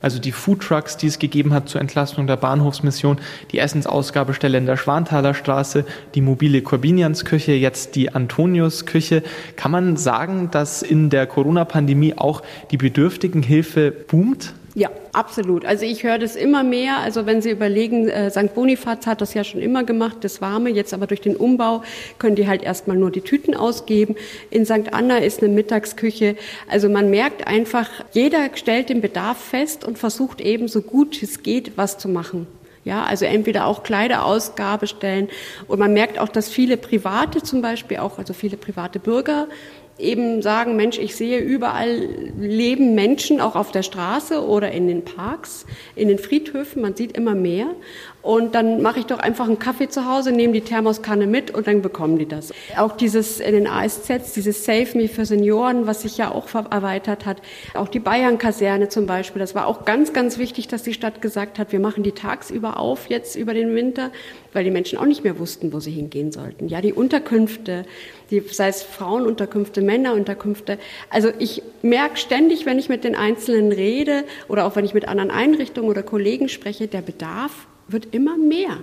Also 0.00 0.20
die 0.20 0.30
Foodtrucks, 0.30 0.96
die 0.96 1.08
es 1.08 1.18
gegeben 1.18 1.52
hat 1.52 1.68
zur 1.68 1.80
Entlastung 1.80 2.28
der 2.28 2.36
Bahnhofsmission, 2.36 3.18
die 3.50 3.58
Essensausgabestelle 3.58 4.56
in 4.56 4.66
der 4.66 4.76
Schwanthaler 4.76 5.34
Straße, 5.34 5.84
die 6.14 6.20
mobile 6.20 6.62
Corbiniansküche, 6.62 7.52
jetzt 7.52 7.96
die 7.96 8.14
Antoniusküche. 8.14 9.24
Kann 9.56 9.72
man 9.72 9.96
sagen, 9.96 10.50
dass 10.52 10.82
in 10.82 11.10
der 11.10 11.26
Corona-Pandemie 11.26 12.14
auch 12.16 12.42
die 12.70 12.76
Bedürftigenhilfe 12.76 13.90
boomt? 13.90 14.54
Ja, 14.78 14.90
absolut. 15.12 15.64
Also 15.64 15.84
ich 15.84 16.04
höre 16.04 16.18
das 16.18 16.36
immer 16.36 16.62
mehr. 16.62 16.98
Also 16.98 17.26
wenn 17.26 17.42
Sie 17.42 17.50
überlegen, 17.50 18.08
äh, 18.08 18.30
St. 18.30 18.54
Bonifaz 18.54 19.08
hat 19.08 19.20
das 19.20 19.34
ja 19.34 19.42
schon 19.42 19.60
immer 19.60 19.82
gemacht, 19.82 20.18
das 20.20 20.40
Warme. 20.40 20.70
Jetzt 20.70 20.94
aber 20.94 21.08
durch 21.08 21.20
den 21.20 21.34
Umbau 21.34 21.82
können 22.20 22.36
die 22.36 22.46
halt 22.46 22.62
erstmal 22.62 22.96
nur 22.96 23.10
die 23.10 23.22
Tüten 23.22 23.56
ausgeben. 23.56 24.14
In 24.50 24.64
St. 24.64 24.92
Anna 24.92 25.18
ist 25.18 25.42
eine 25.42 25.52
Mittagsküche. 25.52 26.36
Also 26.70 26.88
man 26.88 27.10
merkt 27.10 27.48
einfach, 27.48 27.90
jeder 28.12 28.50
stellt 28.54 28.88
den 28.88 29.00
Bedarf 29.00 29.38
fest 29.38 29.84
und 29.84 29.98
versucht 29.98 30.40
eben 30.40 30.68
so 30.68 30.80
gut 30.80 31.20
es 31.20 31.42
geht, 31.42 31.76
was 31.76 31.98
zu 31.98 32.08
machen. 32.08 32.46
Ja, 32.84 33.02
also 33.02 33.24
entweder 33.24 33.66
auch 33.66 33.82
Kleiderausgabe 33.82 34.86
stellen. 34.86 35.28
Und 35.66 35.80
man 35.80 35.92
merkt 35.92 36.20
auch, 36.20 36.28
dass 36.28 36.48
viele 36.48 36.76
Private 36.76 37.42
zum 37.42 37.62
Beispiel 37.62 37.96
auch, 37.96 38.18
also 38.18 38.32
viele 38.32 38.56
private 38.56 39.00
Bürger 39.00 39.48
eben 39.98 40.42
sagen, 40.42 40.76
Mensch, 40.76 40.98
ich 40.98 41.16
sehe 41.16 41.40
überall 41.40 42.08
leben 42.38 42.94
Menschen, 42.94 43.40
auch 43.40 43.56
auf 43.56 43.72
der 43.72 43.82
Straße 43.82 44.44
oder 44.44 44.70
in 44.72 44.86
den 44.86 45.04
Parks, 45.04 45.66
in 45.96 46.08
den 46.08 46.18
Friedhöfen, 46.18 46.82
man 46.82 46.94
sieht 46.94 47.16
immer 47.16 47.34
mehr. 47.34 47.74
Und 48.20 48.54
dann 48.56 48.82
mache 48.82 48.98
ich 48.98 49.06
doch 49.06 49.20
einfach 49.20 49.46
einen 49.46 49.60
Kaffee 49.60 49.88
zu 49.88 50.06
Hause, 50.06 50.32
nehme 50.32 50.52
die 50.52 50.60
Thermoskanne 50.60 51.26
mit 51.26 51.52
und 51.52 51.68
dann 51.68 51.82
bekommen 51.82 52.18
die 52.18 52.26
das. 52.26 52.52
Auch 52.76 52.96
dieses 52.96 53.38
in 53.38 53.52
den 53.52 53.66
ASZs, 53.68 54.32
dieses 54.34 54.64
Save 54.64 54.88
Me 54.94 55.08
für 55.08 55.24
Senioren, 55.24 55.86
was 55.86 56.02
sich 56.02 56.18
ja 56.18 56.32
auch 56.32 56.52
erweitert 56.52 57.26
hat. 57.26 57.40
Auch 57.74 57.88
die 57.88 58.00
Bayern-Kaserne 58.00 58.88
zum 58.88 59.06
Beispiel. 59.06 59.38
Das 59.38 59.54
war 59.54 59.66
auch 59.66 59.84
ganz, 59.84 60.12
ganz 60.12 60.36
wichtig, 60.36 60.66
dass 60.66 60.82
die 60.82 60.94
Stadt 60.94 61.22
gesagt 61.22 61.60
hat, 61.60 61.70
wir 61.70 61.78
machen 61.78 62.02
die 62.02 62.12
tagsüber 62.12 62.80
auf 62.80 63.08
jetzt 63.08 63.36
über 63.36 63.54
den 63.54 63.74
Winter, 63.74 64.10
weil 64.52 64.64
die 64.64 64.72
Menschen 64.72 64.98
auch 64.98 65.06
nicht 65.06 65.22
mehr 65.22 65.38
wussten, 65.38 65.72
wo 65.72 65.78
sie 65.78 65.92
hingehen 65.92 66.32
sollten. 66.32 66.66
Ja, 66.66 66.80
die 66.80 66.92
Unterkünfte, 66.92 67.84
die, 68.32 68.40
sei 68.40 68.68
es 68.68 68.82
Frauenunterkünfte, 68.82 69.80
Männerunterkünfte. 69.80 70.78
Also 71.08 71.30
ich 71.38 71.62
merke 71.82 72.16
ständig, 72.16 72.66
wenn 72.66 72.80
ich 72.80 72.88
mit 72.88 73.04
den 73.04 73.14
Einzelnen 73.14 73.70
rede 73.70 74.24
oder 74.48 74.66
auch 74.66 74.74
wenn 74.74 74.84
ich 74.84 74.92
mit 74.92 75.06
anderen 75.06 75.30
Einrichtungen 75.30 75.88
oder 75.88 76.02
Kollegen 76.02 76.48
spreche, 76.48 76.88
der 76.88 77.02
Bedarf 77.02 77.68
wird 77.88 78.14
immer 78.14 78.36
mehr. 78.36 78.78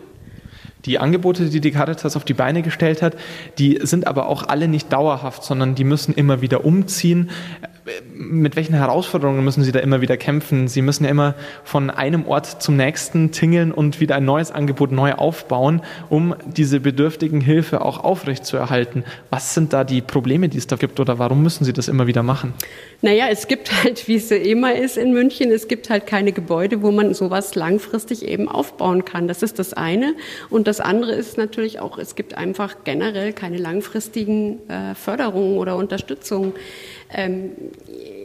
Die 0.85 0.99
Angebote, 0.99 1.49
die 1.49 1.61
die 1.61 1.71
Caritas 1.71 2.15
auf 2.15 2.25
die 2.25 2.35
Beine 2.35 2.61
gestellt 2.61 3.01
hat, 3.01 3.15
die 3.57 3.79
sind 3.81 4.05
aber 4.05 4.27
auch 4.27 4.43
alle 4.43 4.67
nicht 4.67 4.93
dauerhaft, 4.93 5.43
sondern 5.43 5.73
die 5.73 5.83
müssen 5.83 6.13
immer 6.13 6.41
wieder 6.41 6.63
umziehen 6.63 7.31
mit 8.15 8.55
welchen 8.55 8.73
Herausforderungen 8.73 9.43
müssen 9.43 9.63
Sie 9.63 9.71
da 9.71 9.79
immer 9.79 10.01
wieder 10.01 10.17
kämpfen? 10.17 10.67
Sie 10.67 10.81
müssen 10.81 11.03
ja 11.03 11.11
immer 11.11 11.35
von 11.63 11.91
einem 11.91 12.25
Ort 12.25 12.61
zum 12.63 12.77
nächsten 12.77 13.31
tingeln 13.31 13.71
und 13.71 13.99
wieder 13.99 14.15
ein 14.15 14.25
neues 14.25 14.51
Angebot 14.51 14.91
neu 14.91 15.13
aufbauen, 15.13 15.81
um 16.09 16.35
diese 16.47 16.79
bedürftigen 16.79 17.41
Hilfe 17.41 17.81
auch 17.81 18.03
aufrechtzuerhalten. 18.03 19.03
Was 19.29 19.53
sind 19.53 19.71
da 19.71 19.83
die 19.83 20.01
Probleme, 20.01 20.49
die 20.49 20.57
es 20.57 20.65
da 20.65 20.77
gibt 20.77 20.99
oder 20.99 21.19
warum 21.19 21.43
müssen 21.43 21.63
Sie 21.63 21.73
das 21.73 21.87
immer 21.87 22.07
wieder 22.07 22.23
machen? 22.23 22.53
Naja, 23.01 23.27
es 23.29 23.47
gibt 23.47 23.71
halt, 23.83 24.07
wie 24.07 24.15
es 24.15 24.31
immer 24.31 24.73
ist 24.73 24.97
in 24.97 25.13
München, 25.13 25.51
es 25.51 25.67
gibt 25.67 25.91
halt 25.91 26.07
keine 26.07 26.31
Gebäude, 26.31 26.81
wo 26.81 26.91
man 26.91 27.13
sowas 27.13 27.53
langfristig 27.53 28.27
eben 28.27 28.49
aufbauen 28.49 29.05
kann. 29.05 29.27
Das 29.27 29.43
ist 29.43 29.59
das 29.59 29.73
eine. 29.73 30.15
Und 30.49 30.67
das 30.67 30.79
andere 30.79 31.11
ist 31.11 31.37
natürlich 31.37 31.79
auch, 31.79 31.99
es 31.99 32.15
gibt 32.15 32.35
einfach 32.35 32.77
generell 32.83 33.31
keine 33.31 33.57
langfristigen 33.57 34.67
äh, 34.69 34.95
Förderungen 34.95 35.57
oder 35.59 35.75
Unterstützung. 35.75 36.53
Ähm, 37.15 37.51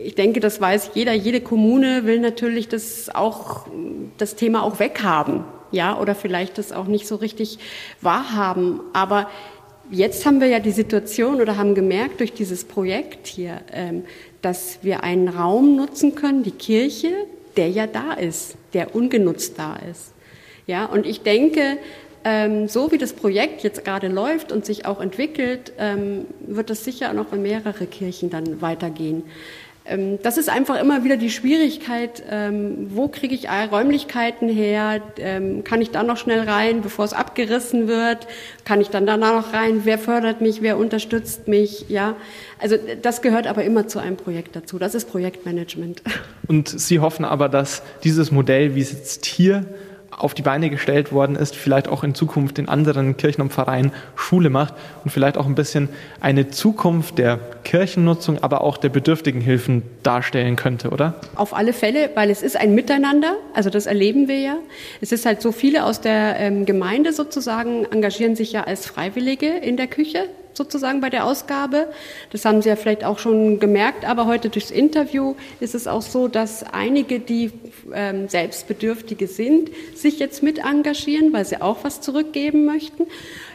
ich 0.04 0.14
denke, 0.14 0.40
das 0.40 0.60
weiß 0.60 0.90
jeder. 0.94 1.12
Jede 1.12 1.40
Kommune 1.40 2.04
will 2.04 2.20
natürlich 2.20 2.68
das 2.68 3.14
auch, 3.14 3.66
das 4.18 4.34
Thema 4.34 4.62
auch 4.62 4.80
weghaben. 4.80 5.44
Ja, 5.72 5.98
oder 5.98 6.16
vielleicht 6.16 6.58
das 6.58 6.72
auch 6.72 6.86
nicht 6.86 7.06
so 7.06 7.16
richtig 7.16 7.58
wahrhaben. 8.00 8.80
Aber 8.92 9.30
jetzt 9.90 10.26
haben 10.26 10.40
wir 10.40 10.48
ja 10.48 10.58
die 10.58 10.72
Situation 10.72 11.40
oder 11.40 11.56
haben 11.56 11.74
gemerkt 11.74 12.20
durch 12.20 12.32
dieses 12.32 12.64
Projekt 12.64 13.28
hier, 13.28 13.60
ähm, 13.72 14.04
dass 14.42 14.80
wir 14.82 15.04
einen 15.04 15.28
Raum 15.28 15.76
nutzen 15.76 16.16
können, 16.16 16.42
die 16.42 16.50
Kirche, 16.50 17.12
der 17.56 17.68
ja 17.68 17.86
da 17.86 18.14
ist, 18.14 18.56
der 18.72 18.94
ungenutzt 18.94 19.58
da 19.58 19.76
ist. 19.90 20.12
Ja, 20.66 20.86
und 20.86 21.06
ich 21.06 21.22
denke, 21.22 21.78
ähm, 22.24 22.68
so 22.68 22.92
wie 22.92 22.98
das 22.98 23.12
Projekt 23.12 23.62
jetzt 23.62 23.84
gerade 23.84 24.08
läuft 24.08 24.52
und 24.52 24.64
sich 24.64 24.86
auch 24.86 25.00
entwickelt, 25.00 25.72
ähm, 25.78 26.26
wird 26.46 26.70
es 26.70 26.84
sicher 26.84 27.12
noch 27.12 27.32
in 27.32 27.42
mehrere 27.42 27.86
Kirchen 27.86 28.30
dann 28.30 28.60
weitergehen. 28.60 29.24
Ähm, 29.86 30.18
das 30.22 30.36
ist 30.36 30.48
einfach 30.48 30.78
immer 30.80 31.04
wieder 31.04 31.16
die 31.16 31.30
Schwierigkeit, 31.30 32.22
ähm, 32.30 32.88
wo 32.90 33.08
kriege 33.08 33.34
ich 33.34 33.48
Räumlichkeiten 33.48 34.48
her? 34.48 35.00
Ähm, 35.18 35.64
kann 35.64 35.80
ich 35.80 35.90
da 35.90 36.02
noch 36.02 36.16
schnell 36.16 36.40
rein, 36.40 36.82
bevor 36.82 37.04
es 37.04 37.12
abgerissen 37.12 37.88
wird? 37.88 38.26
Kann 38.64 38.80
ich 38.80 38.88
dann 38.88 39.06
danach 39.06 39.34
noch 39.34 39.52
rein? 39.52 39.80
Wer 39.84 39.98
fördert 39.98 40.40
mich? 40.40 40.62
Wer 40.62 40.76
unterstützt 40.76 41.48
mich? 41.48 41.86
Ja, 41.88 42.16
also 42.58 42.76
das 43.00 43.22
gehört 43.22 43.46
aber 43.46 43.64
immer 43.64 43.88
zu 43.88 43.98
einem 43.98 44.16
Projekt 44.16 44.54
dazu. 44.54 44.78
Das 44.78 44.94
ist 44.94 45.08
Projektmanagement. 45.08 46.02
Und 46.46 46.68
Sie 46.68 47.00
hoffen 47.00 47.24
aber, 47.24 47.48
dass 47.48 47.82
dieses 48.04 48.30
Modell, 48.30 48.74
wie 48.74 48.80
es 48.80 48.92
jetzt 48.92 49.24
hier 49.24 49.64
auf 50.10 50.34
die 50.34 50.42
Beine 50.42 50.70
gestellt 50.70 51.12
worden 51.12 51.36
ist, 51.36 51.56
vielleicht 51.56 51.88
auch 51.88 52.04
in 52.04 52.14
Zukunft 52.14 52.58
in 52.58 52.68
anderen 52.68 53.16
Kirchen 53.16 53.42
und 53.42 53.52
Pfarreien 53.52 53.92
Schule 54.16 54.50
macht 54.50 54.74
und 55.04 55.10
vielleicht 55.10 55.38
auch 55.38 55.46
ein 55.46 55.54
bisschen 55.54 55.88
eine 56.20 56.50
Zukunft 56.50 57.18
der 57.18 57.38
Kirchennutzung, 57.64 58.42
aber 58.42 58.62
auch 58.62 58.76
der 58.76 58.88
bedürftigen 58.88 59.40
Hilfen 59.40 59.82
darstellen 60.02 60.56
könnte, 60.56 60.90
oder? 60.90 61.14
Auf 61.36 61.54
alle 61.54 61.72
Fälle, 61.72 62.10
weil 62.14 62.30
es 62.30 62.42
ist 62.42 62.56
ein 62.56 62.74
Miteinander, 62.74 63.36
also 63.54 63.70
das 63.70 63.86
erleben 63.86 64.28
wir 64.28 64.38
ja. 64.38 64.56
Es 65.00 65.12
ist 65.12 65.26
halt 65.26 65.42
so 65.42 65.52
viele 65.52 65.84
aus 65.84 66.00
der 66.00 66.38
ähm, 66.38 66.66
Gemeinde 66.66 67.12
sozusagen 67.12 67.84
engagieren 67.90 68.36
sich 68.36 68.52
ja 68.52 68.64
als 68.64 68.86
Freiwillige 68.86 69.48
in 69.48 69.76
der 69.76 69.86
Küche, 69.86 70.28
sozusagen 70.54 71.00
bei 71.00 71.10
der 71.10 71.24
Ausgabe. 71.24 71.88
Das 72.30 72.44
haben 72.44 72.62
Sie 72.62 72.68
ja 72.68 72.76
vielleicht 72.76 73.04
auch 73.04 73.18
schon 73.18 73.60
gemerkt, 73.60 74.04
aber 74.04 74.26
heute 74.26 74.48
durchs 74.48 74.70
Interview 74.70 75.34
ist 75.60 75.74
es 75.74 75.86
auch 75.86 76.02
so, 76.02 76.28
dass 76.28 76.62
einige, 76.62 77.20
die 77.20 77.52
ähm, 77.94 78.28
Selbstbedürftige 78.28 79.26
sind, 79.26 79.70
sich 79.94 80.18
jetzt 80.18 80.42
mit 80.42 80.58
engagieren, 80.58 81.32
weil 81.32 81.44
sie 81.44 81.60
auch 81.60 81.84
was 81.84 82.00
zurückgeben 82.00 82.64
möchten. 82.64 83.06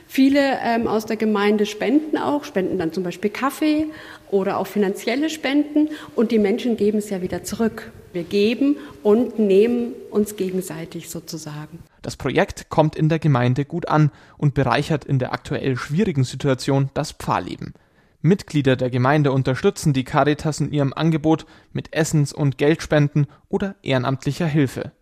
Viele 0.08 0.60
ähm, 0.63 0.88
aus 0.88 1.05
der 1.05 1.17
Gemeinde 1.17 1.65
spenden 1.65 2.17
auch, 2.17 2.43
spenden 2.43 2.77
dann 2.77 2.93
zum 2.93 3.03
Beispiel 3.03 3.31
Kaffee 3.31 3.88
oder 4.31 4.60
auch 4.60 4.67
finanzielle 4.67 5.29
Spenden 5.29 5.89
und 6.15 6.31
die 6.31 6.39
Menschen 6.39 6.77
geben 6.77 6.99
es 6.99 7.10
ja 7.10 7.21
wieder 7.21 7.43
zurück. 7.43 7.91
Wir 8.15 8.23
geben 8.23 8.78
und 9.04 9.39
nehmen 9.39 9.91
uns 10.10 10.38
gegenseitig 10.38 11.10
sozusagen. 11.10 11.80
Das 12.01 12.15
Projekt 12.15 12.69
kommt 12.69 12.95
in 12.95 13.10
der 13.10 13.19
Gemeinde 13.19 13.65
gut 13.65 13.89
an 13.89 14.10
und 14.38 14.54
bereichert 14.54 15.04
in 15.04 15.19
der 15.19 15.34
aktuell 15.34 15.75
schwierigen 15.75 16.23
Situation 16.23 16.89
das 16.93 17.12
Pfarrleben. 17.12 17.73
Mitglieder 18.21 18.78
der 18.78 18.89
Gemeinde 18.89 19.34
unterstützen 19.34 19.91
die 19.91 20.06
Caritas 20.06 20.62
in 20.62 20.71
ihrem 20.71 20.93
Angebot 20.93 21.45
mit 21.73 21.93
Essens- 21.93 22.32
und 22.32 22.58
Geldspenden 22.58 23.28
oder 23.49 23.75
ehrenamtlicher 23.84 24.47
Hilfe. 24.47 24.93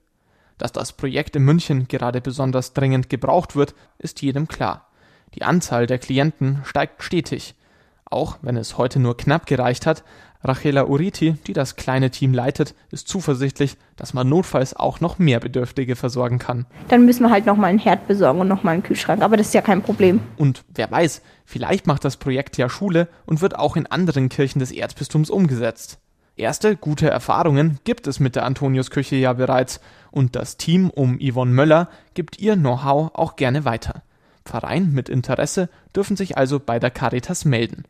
Dass 0.58 0.72
das 0.72 0.94
Projekt 0.94 1.36
in 1.36 1.44
München 1.44 1.88
gerade 1.88 2.20
besonders 2.20 2.74
dringend 2.74 3.12
gebraucht 3.12 3.56
wird, 3.56 3.76
ist 4.00 4.24
jedem 4.24 4.48
klar. 4.48 4.90
Die 5.36 5.44
Anzahl 5.44 5.86
der 5.86 6.00
Klienten 6.00 6.64
steigt 6.66 7.04
stetig. 7.04 7.54
Auch 8.06 8.40
wenn 8.42 8.58
es 8.58 8.80
heute 8.80 9.00
nur 9.00 9.18
knapp 9.18 9.46
gereicht 9.46 9.86
hat, 9.86 10.04
Rachela 10.44 10.86
Uriti, 10.86 11.36
die 11.48 11.54
das 11.54 11.78
kleine 11.78 12.12
Team 12.12 12.34
leitet, 12.34 12.76
ist 12.92 13.08
zuversichtlich, 13.08 13.78
dass 13.96 14.14
man 14.14 14.28
notfalls 14.28 14.76
auch 14.76 15.00
noch 15.00 15.18
mehr 15.18 15.40
Bedürftige 15.40 15.96
versorgen 15.96 16.38
kann. 16.38 16.66
Dann 16.90 17.06
müssen 17.06 17.24
wir 17.24 17.32
halt 17.32 17.46
nochmal 17.46 17.70
einen 17.70 17.80
Herd 17.80 18.08
besorgen 18.08 18.42
und 18.42 18.50
nochmal 18.50 18.74
einen 18.74 18.84
Kühlschrank, 18.84 19.22
aber 19.22 19.38
das 19.38 19.48
ist 19.48 19.54
ja 19.54 19.62
kein 19.62 19.82
Problem. 19.82 20.20
Und 20.38 20.66
wer 20.76 20.92
weiß, 20.92 21.22
vielleicht 21.46 21.88
macht 21.88 22.04
das 22.04 22.18
Projekt 22.18 22.58
ja 22.58 22.68
Schule 22.68 23.08
und 23.26 23.42
wird 23.42 23.58
auch 23.58 23.78
in 23.78 23.88
anderen 23.88 24.28
Kirchen 24.30 24.60
des 24.60 24.72
Erzbistums 24.72 25.30
umgesetzt. 25.30 26.00
Erste 26.36 26.76
gute 26.76 27.10
Erfahrungen 27.10 27.80
gibt 27.84 28.08
es 28.08 28.20
mit 28.20 28.36
der 28.36 28.46
Antoniusküche 28.46 29.16
ja 29.16 29.34
bereits 29.34 29.80
und 30.12 30.36
das 30.36 30.58
Team 30.58 30.90
um 30.90 31.20
Yvonne 31.20 31.52
Möller 31.52 31.90
gibt 32.16 32.40
ihr 32.40 32.56
Know-how 32.56 33.12
auch 33.14 33.36
gerne 33.36 33.66
weiter. 33.66 34.02
Pfarreien 34.44 34.94
mit 34.94 35.10
Interesse 35.10 35.70
dürfen 35.96 36.18
sich 36.18 36.38
also 36.38 36.60
bei 36.60 36.80
der 36.80 36.92
Caritas 36.92 37.46
melden. 37.46 37.84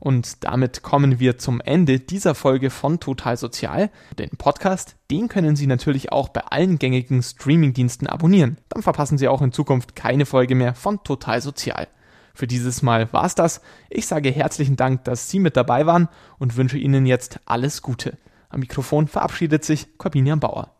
Und 0.00 0.44
damit 0.44 0.82
kommen 0.82 1.18
wir 1.18 1.38
zum 1.38 1.60
Ende 1.60 2.00
dieser 2.00 2.34
Folge 2.34 2.70
von 2.70 3.00
Total 3.00 3.36
Sozial. 3.36 3.90
Den 4.18 4.30
Podcast, 4.30 4.96
den 5.10 5.28
können 5.28 5.56
Sie 5.56 5.66
natürlich 5.66 6.12
auch 6.12 6.28
bei 6.28 6.42
allen 6.42 6.78
gängigen 6.78 7.22
Streamingdiensten 7.22 8.06
abonnieren. 8.06 8.58
Dann 8.68 8.82
verpassen 8.82 9.18
Sie 9.18 9.28
auch 9.28 9.42
in 9.42 9.52
Zukunft 9.52 9.96
keine 9.96 10.26
Folge 10.26 10.54
mehr 10.54 10.74
von 10.74 11.02
Total 11.02 11.40
Sozial. 11.40 11.88
Für 12.34 12.46
dieses 12.46 12.82
Mal 12.82 13.12
war's 13.12 13.34
das. 13.34 13.60
Ich 13.90 14.06
sage 14.06 14.30
herzlichen 14.30 14.76
Dank, 14.76 15.02
dass 15.04 15.28
Sie 15.28 15.40
mit 15.40 15.56
dabei 15.56 15.86
waren 15.86 16.08
und 16.38 16.56
wünsche 16.56 16.78
Ihnen 16.78 17.04
jetzt 17.04 17.40
alles 17.46 17.82
Gute. 17.82 18.16
Am 18.48 18.60
Mikrofon 18.60 19.08
verabschiedet 19.08 19.64
sich 19.64 19.98
Corbinian 19.98 20.38
Bauer. 20.38 20.72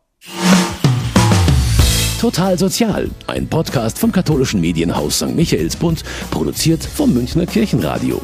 Total 2.19 2.57
Sozial, 2.57 3.09
ein 3.27 3.47
Podcast 3.47 3.97
vom 3.97 4.11
katholischen 4.11 4.59
Medienhaus 4.59 5.19
St. 5.19 5.35
Michaelsbund, 5.35 6.03
produziert 6.31 6.83
vom 6.83 7.13
Münchner 7.13 7.45
Kirchenradio. 7.45 8.21